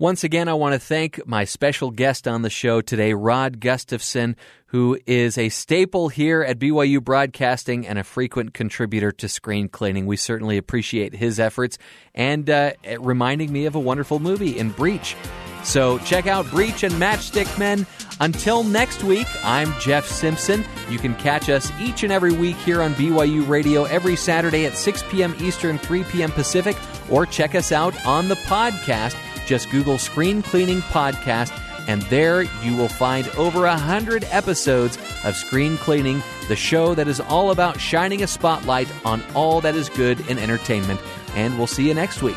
[0.00, 4.36] Once again, I want to thank my special guest on the show today, Rod Gustafson,
[4.66, 10.06] who is a staple here at BYU Broadcasting and a frequent contributor to Screen Cleaning.
[10.06, 11.78] We certainly appreciate his efforts
[12.14, 15.16] and uh, reminding me of a wonderful movie in Breach.
[15.64, 17.84] So check out Breach and Matchstick Men.
[18.20, 20.64] Until next week, I'm Jeff Simpson.
[20.88, 24.76] You can catch us each and every week here on BYU Radio every Saturday at
[24.76, 25.34] 6 p.m.
[25.40, 26.30] Eastern, 3 p.m.
[26.30, 26.76] Pacific,
[27.10, 29.16] or check us out on the podcast
[29.48, 35.34] just Google Screen Cleaning Podcast, and there you will find over a hundred episodes of
[35.34, 39.88] Screen Cleaning, the show that is all about shining a spotlight on all that is
[39.88, 41.00] good in entertainment.
[41.34, 42.36] And we'll see you next week.